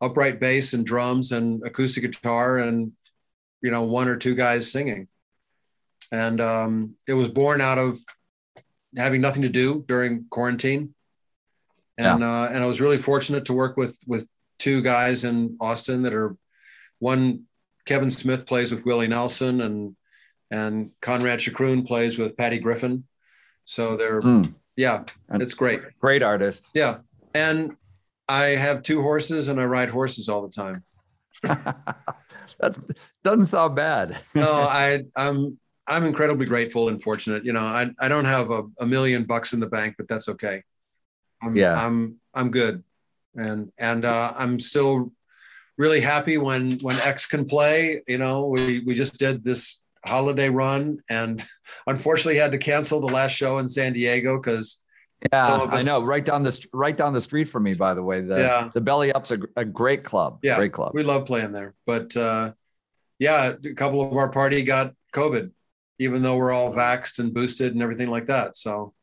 [0.00, 2.92] upright bass and drums and acoustic guitar and
[3.62, 5.08] you know one or two guys singing
[6.12, 7.98] and um, it was born out of
[8.96, 10.94] having nothing to do during quarantine
[11.96, 14.26] and uh, and I was really fortunate to work with with
[14.58, 16.36] two guys in Austin that are
[17.00, 17.44] one
[17.86, 19.96] Kevin Smith plays with Willie Nelson and
[20.50, 23.04] and Conrad Choucroun plays with Patty Griffin
[23.64, 24.42] so they're Hmm.
[24.76, 26.68] yeah it's great Great artist.
[26.74, 26.98] yeah
[27.34, 27.76] and
[28.28, 30.82] I have two horses and I ride horses all the time.
[31.42, 32.76] that
[33.24, 34.20] doesn't sound bad.
[34.34, 35.58] No, I I'm
[35.88, 37.44] I'm incredibly grateful and fortunate.
[37.44, 40.28] You know, I I don't have a, a million bucks in the bank, but that's
[40.28, 40.62] okay.
[41.42, 41.74] I'm, Yeah.
[41.86, 42.84] I'm I'm good,
[43.34, 45.12] and and uh, I'm still
[45.76, 48.02] really happy when when X can play.
[48.06, 51.44] You know, we we just did this holiday run, and
[51.86, 54.84] unfortunately had to cancel the last show in San Diego because
[55.32, 56.00] Yeah, of I know.
[56.02, 58.20] Right down the right down the street from me, by the way.
[58.20, 58.70] The Yeah.
[58.74, 60.40] the Belly Up's a, a great club.
[60.42, 60.92] Yeah, great club.
[60.94, 61.74] we love playing there.
[61.86, 62.52] But uh,
[63.18, 65.50] yeah, a couple of our party got COVID,
[65.98, 68.56] even though we're all vaxxed and boosted and everything like that.
[68.56, 68.94] So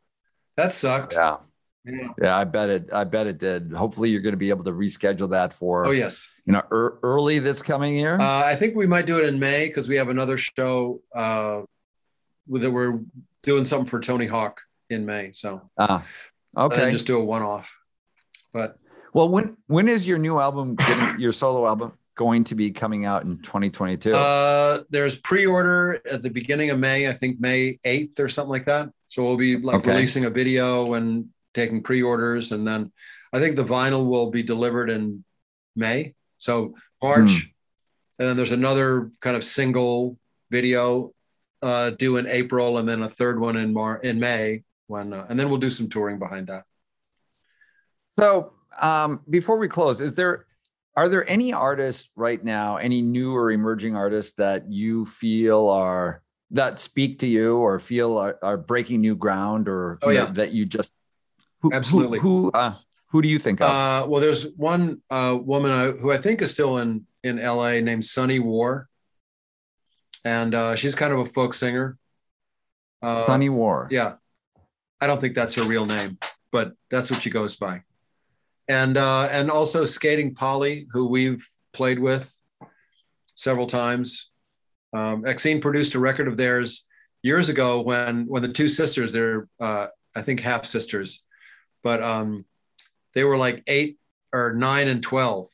[0.57, 1.13] that sucked.
[1.13, 1.37] yeah,
[1.85, 2.07] Yeah.
[2.21, 2.37] yeah.
[2.37, 2.89] I bet it.
[2.93, 3.71] I bet it did.
[3.73, 6.29] Hopefully, you're going to be able to reschedule that for Oh yes.
[6.45, 8.15] you know ear early this coming year.
[8.19, 11.61] Uh, I think we might do it in May because we have another show uh,
[12.47, 12.99] that we're
[13.43, 15.31] doing something for Tony Hawk in May.
[15.33, 16.05] So Ah,
[16.57, 16.91] okay.
[16.91, 17.77] just do a one-off.
[18.53, 18.77] But
[19.13, 23.05] well, when when is your new album, getting, your solo album, going to be coming
[23.05, 24.13] out in 2022?
[24.13, 27.07] uh, there's pre-order at the beginning of May.
[27.07, 28.89] I think May 8th or something like that.
[29.09, 29.91] So we'll be like Okay.
[29.91, 32.91] releasing a video and taking pre-orders, and then
[33.32, 35.24] I think the vinyl will be delivered in
[35.76, 36.16] May.
[36.38, 38.20] So March, Hmm.
[38.20, 40.18] and then there's another kind of single
[40.49, 41.13] video
[41.61, 44.63] uh, due in April, and then a third one in Mar in May.
[44.88, 46.63] When uh, and then we'll do some touring behind that.
[48.20, 50.45] So um, before we close, is there
[50.95, 56.21] are there any artists right now, any new or emerging artists that you feel are
[56.51, 60.25] that speak to you or feel are, are breaking new ground or oh, yeah.
[60.25, 60.91] that you just
[61.61, 62.75] who, absolutely who who, uh,
[63.09, 63.69] who do you think of?
[63.69, 67.79] Uh, well, there's one uh, woman uh, who I think is still in in LA
[67.79, 68.87] named Sunny War,
[70.23, 71.97] and uh, she's kind of a folk singer.
[73.01, 73.87] Uh, Sunny War.
[73.91, 74.15] Yeah,
[75.01, 76.17] I don't think that's her real name,
[76.51, 77.83] but that's what she goes by.
[78.68, 82.36] And uh, and also Skating Polly, who we've played with
[83.36, 84.32] several times.
[84.93, 86.88] Um, Exene produced a record of theirs
[87.22, 91.26] years ago when when the two sisters, they're uh, I think half sisters,
[91.84, 92.45] but um,
[93.13, 93.97] they were like eight
[94.34, 95.47] or nine and twelve,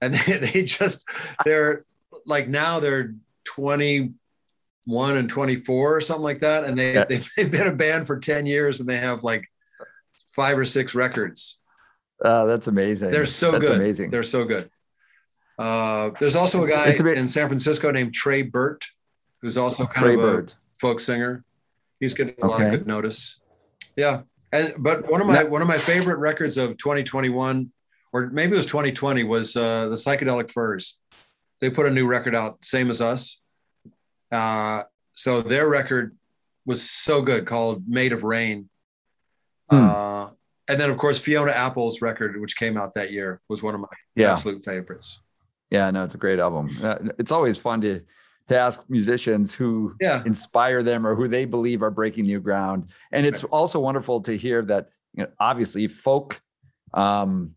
[0.00, 1.08] and they, they just
[1.44, 1.84] they're
[2.26, 4.14] like now they're twenty
[4.84, 6.64] one and 24 or something like that.
[6.64, 9.48] And they, they've, they've been a band for 10 years and they have like
[10.28, 11.61] five or six records
[12.24, 13.10] uh, that's amazing.
[13.10, 13.80] They're so that's good.
[13.80, 14.10] amazing.
[14.10, 14.70] They're so good.
[15.58, 18.84] Uh, there's also a guy a bit, in san francisco named Tré Burt
[19.42, 20.46] who's also kind trey of a
[20.78, 21.44] folk singer.
[22.00, 22.48] He's getting a okay.
[22.48, 23.40] lot of good notice.
[23.96, 24.22] Yeah.
[24.52, 27.72] And but one of my one of my favorite records of 2021
[28.12, 31.00] or maybe it was 2020 was uh, the psychedelic furs.
[31.60, 33.40] They put a new record out same as us.
[34.30, 36.16] Uh, so their record
[36.64, 38.68] was so good called Made of Rain.
[39.70, 39.86] Hmm.
[40.68, 43.80] And then of course Fiona Apple's record, which came out that year, was one of
[43.80, 44.32] my yeah.
[44.32, 45.20] absolute favorites.
[45.70, 46.78] Yeah, no, it's a great album.
[46.82, 48.02] Uh, it's always fun to
[48.48, 50.22] to ask musicians who yeah.
[50.26, 52.88] inspire them or who they believe are breaking new ground.
[53.12, 56.40] And it's also wonderful to hear that you know, obviously folk
[56.92, 57.54] um,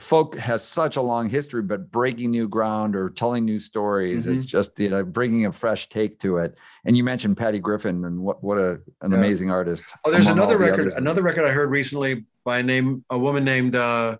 [0.00, 4.36] folk has such a long history, but breaking new ground or telling new stories, mm-hmm.
[4.36, 6.56] it's just you know bringing a fresh take to it.
[6.84, 9.18] And you mentioned Patty Griffin, and what what a an yeah.
[9.18, 9.84] amazing artist.
[10.04, 13.44] Oh, there's another the record, another record I heard recently by a name a woman
[13.44, 14.16] named uh,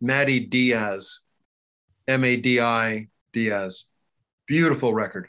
[0.00, 1.24] Madi Diaz,
[2.08, 3.88] M A D I Diaz.
[4.46, 5.28] Beautiful record.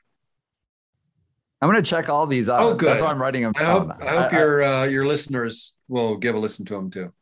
[1.62, 2.60] I'm going to check all these out.
[2.60, 2.90] Oh, good.
[2.90, 3.54] That's why I'm writing them.
[3.56, 6.92] I hope, I hope I, your uh, your listeners will give a listen to them
[6.92, 7.14] too.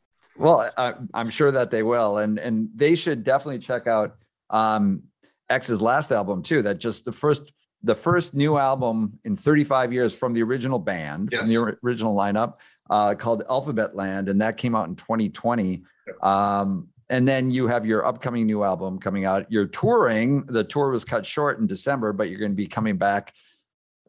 [0.42, 4.18] Well, I, am sure that they will, and and they should definitely check out
[4.50, 5.04] um,
[5.50, 6.62] X's last album too.
[6.62, 7.52] That just the first
[7.84, 11.42] the first new album in 35 years from the original band, yes.
[11.42, 12.56] from the original lineup,
[12.90, 15.84] uh, called Alphabet Land, and that came out in 2020.
[16.22, 19.52] Um, and then you have your upcoming new album coming out.
[19.52, 20.46] You're touring.
[20.46, 23.34] The tour was cut short in December, but you're going to be coming back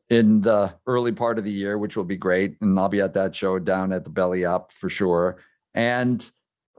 [0.09, 2.57] in the early part of the year, which will be great.
[2.61, 5.39] And I'll be at that show down at the Belly Up for sure.
[5.75, 6.31] And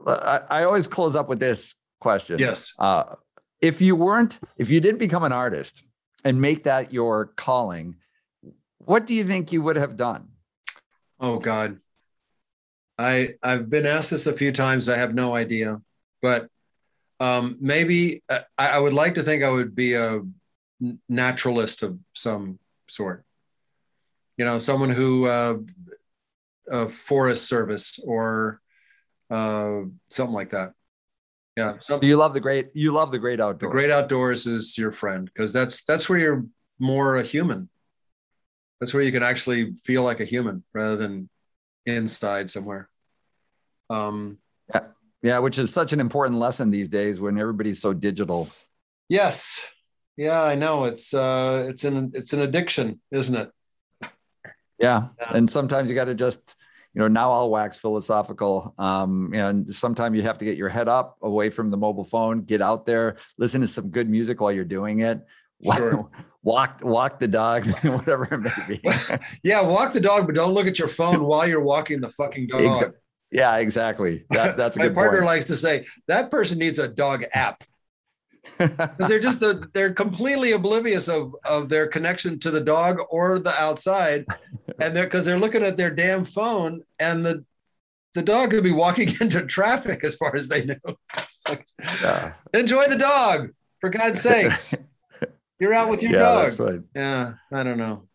[0.06, 2.38] I, I always close up with this question.
[2.38, 2.74] Yes.
[2.78, 3.16] Uh,
[3.60, 5.82] if you weren't, if you didn't become an artist
[6.24, 7.96] and make that your calling,
[8.78, 10.28] what do you think you would have done?
[11.18, 11.78] Oh God.
[12.98, 14.88] I I've been asked this a few times.
[14.88, 15.80] I have no idea,
[16.22, 16.48] but
[17.18, 20.22] um, maybe uh, I, I would like to think I would be a
[21.08, 23.24] naturalist of some sort.
[24.36, 25.56] You know, someone who uh,
[26.68, 28.60] a forest service or
[29.30, 30.72] uh, something like that.
[31.56, 31.78] Yeah.
[31.78, 32.08] Something.
[32.08, 32.70] You love the great.
[32.74, 33.70] You love the great outdoors.
[33.70, 36.44] The great outdoors is your friend because that's that's where you're
[36.78, 37.68] more a human.
[38.80, 41.28] That's where you can actually feel like a human rather than
[41.86, 42.88] inside somewhere.
[43.88, 44.80] Um, yeah,
[45.22, 48.48] yeah, which is such an important lesson these days when everybody's so digital.
[49.08, 49.70] Yes.
[50.16, 50.84] Yeah, I know.
[50.84, 53.50] It's uh, it's an it's an addiction, isn't it?
[54.78, 55.32] Yeah, yeah.
[55.34, 56.56] and sometimes you got to just
[56.94, 60.88] you know now i'll wax philosophical um, and sometimes you have to get your head
[60.88, 64.52] up away from the mobile phone get out there listen to some good music while
[64.52, 65.20] you're doing it.
[65.76, 66.10] Sure.
[66.42, 68.82] walk walk the dog whatever it may be.
[69.42, 72.48] Yeah walk the dog but don't look at your phone while you're walking the fucking
[72.48, 72.60] dog.
[72.60, 72.92] Exa-
[73.30, 74.24] yeah exactly.
[74.30, 75.26] That, that's my partner point.
[75.26, 77.64] likes to say that person needs a dog app.
[78.58, 83.38] Because they're just the, they're completely oblivious of of their connection to the dog or
[83.38, 84.26] the outside
[84.80, 87.44] and they're because they're looking at their damn phone and the
[88.14, 90.76] the dog could be walking into traffic as far as they know.
[91.46, 91.66] Like,
[92.00, 92.32] yeah.
[92.54, 94.74] enjoy the dog for god's sakes.
[95.60, 96.84] You're out with your yeah, dog.
[96.96, 98.08] yeah i don't know.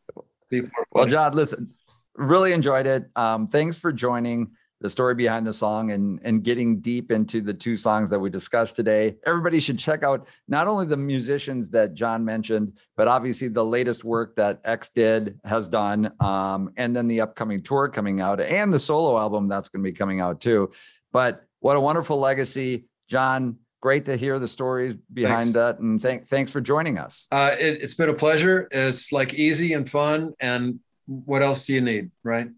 [0.91, 1.75] Well john listen
[2.19, 3.09] really enjoyed it.
[3.15, 4.51] Um, thanks for joining
[4.81, 8.29] the story behind the song and and getting deep into the two songs that we
[8.29, 9.15] discussed today.
[9.25, 14.03] Everybody should check out not only the musicians that John mentioned, but obviously the latest
[14.03, 18.73] work that X did has done, um, and then the upcoming tour coming out and
[18.73, 20.71] the solo album that's going to be coming out too.
[21.11, 23.57] But what a wonderful legacy, John.
[23.81, 25.51] great to hear the stories behind Thanks.
[25.53, 27.27] that, and thank thanks for joining us.
[27.31, 28.67] Uh, it, it's been a pleasure.
[28.71, 30.33] It's like easy and fun.
[30.39, 32.49] And what else do you need, right?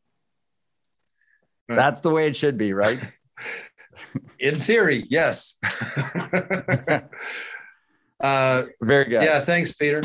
[1.71, 1.77] Right.
[1.77, 2.99] That's the way it should be, right?
[4.39, 5.57] In theory, yes.
[8.19, 9.23] uh, Very good.
[9.23, 10.01] yeah, thanks, Peter.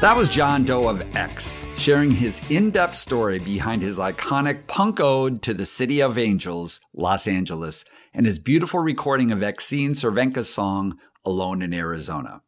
[0.00, 4.98] That was John Doe of X, sharing his in depth story behind his iconic punk
[4.98, 10.52] ode to the city of angels, Los Angeles, and his beautiful recording of Exene Cervenka's
[10.52, 12.42] song, Alone in Arizona.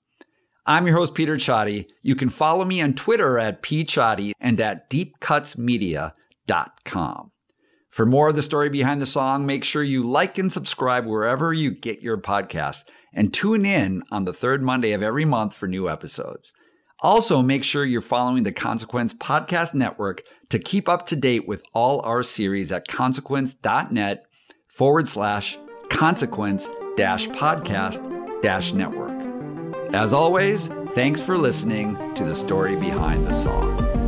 [0.66, 1.87] I'm your host, Peter Csathy.
[2.03, 7.33] You can follow me on Twitter at pcsathy and at deepcutsmedia.com.
[7.89, 11.53] For more of the story behind the song, make sure you like and subscribe wherever
[11.53, 15.66] you get your podcasts and tune in on the third Monday of every month for
[15.66, 16.53] new episodes.
[17.01, 21.62] Also, make sure you're following the Consequence Podcast Network to keep up to date with
[21.72, 24.26] all our series at consequence.net
[24.66, 25.59] forward slash
[25.90, 29.16] consequence dash podcast dash network.
[29.94, 34.07] As always, thanks for listening to the story behind the song.